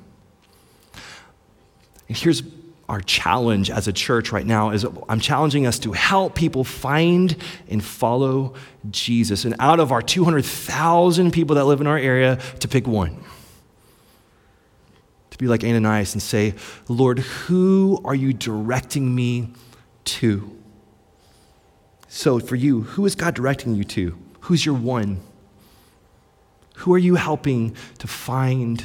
And 2.09 2.17
here's 2.17 2.43
our 2.89 3.01
challenge 3.03 3.71
as 3.71 3.87
a 3.87 3.93
church 3.93 4.33
right 4.33 4.47
now 4.47 4.71
is 4.71 4.87
I'm 5.09 5.21
challenging 5.21 5.67
us 5.67 5.79
to 5.81 5.93
help 5.93 6.35
people 6.35 6.65
find 6.65 7.37
and 7.69 7.85
follow 7.85 8.55
Jesus. 8.91 9.45
And 9.45 9.55
out 9.59 9.79
of 9.79 9.93
our 9.93 10.01
200,000 10.01 11.31
people 11.31 11.57
that 11.57 11.65
live 11.67 11.81
in 11.81 11.87
our 11.87 11.99
area, 11.99 12.37
to 12.61 12.69
pick 12.69 12.87
one. 12.87 13.23
To 15.31 15.39
be 15.39 15.47
like 15.47 15.65
Ananias 15.65 16.15
and 16.15 16.23
say, 16.23 16.55
Lord, 16.89 17.19
who 17.19 18.01
are 18.05 18.15
you 18.15 18.33
directing 18.33 19.15
me 19.15 19.53
to? 20.05 20.57
So 22.09 22.41
for 22.41 22.57
you, 22.57 22.81
who 22.83 23.05
is 23.05 23.15
God 23.15 23.35
directing 23.35 23.75
you 23.75 23.85
to? 23.85 24.17
Who's 24.49 24.65
your 24.65 24.77
one? 24.77 25.21
Who 26.77 26.95
are 26.95 26.99
you 26.99 27.17
helping 27.17 27.77
to 27.99 28.07
find 28.07 28.83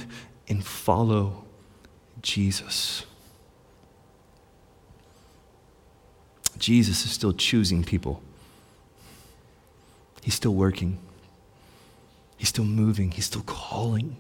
and 0.49 0.61
follow 0.61 1.45
Jesus? 2.21 3.05
Jesus 6.57 7.05
is 7.05 7.11
still 7.11 7.31
choosing 7.31 7.81
people. 7.81 8.21
He's 10.21 10.33
still 10.33 10.53
working. 10.53 10.97
He's 12.35 12.49
still 12.49 12.65
moving. 12.65 13.11
He's 13.11 13.27
still 13.27 13.43
calling. 13.43 14.17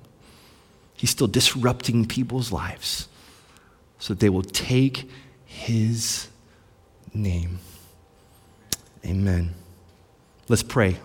He's 0.95 1.09
still 1.09 1.27
disrupting 1.27 2.05
people's 2.05 2.53
lives 2.53 3.09
so 3.99 4.13
that 4.13 4.21
they 4.21 4.29
will 4.29 4.43
take 4.43 5.09
his 5.43 6.29
name. 7.13 7.59
Amen. 9.05 9.53
Let's 10.47 10.63
pray. 10.63 10.99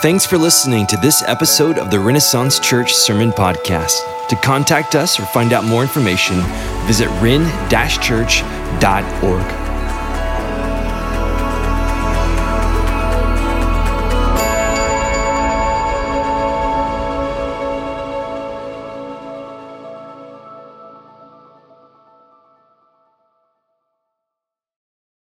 Thanks 0.00 0.24
for 0.24 0.38
listening 0.38 0.86
to 0.86 0.96
this 0.96 1.24
episode 1.24 1.76
of 1.76 1.90
the 1.90 1.98
Renaissance 1.98 2.60
Church 2.60 2.94
Sermon 2.94 3.32
Podcast. 3.32 3.98
To 4.28 4.36
contact 4.36 4.94
us 4.94 5.18
or 5.18 5.26
find 5.26 5.52
out 5.52 5.64
more 5.64 5.82
information, 5.82 6.40
visit 6.86 7.08
ren-church.org. 7.20 9.67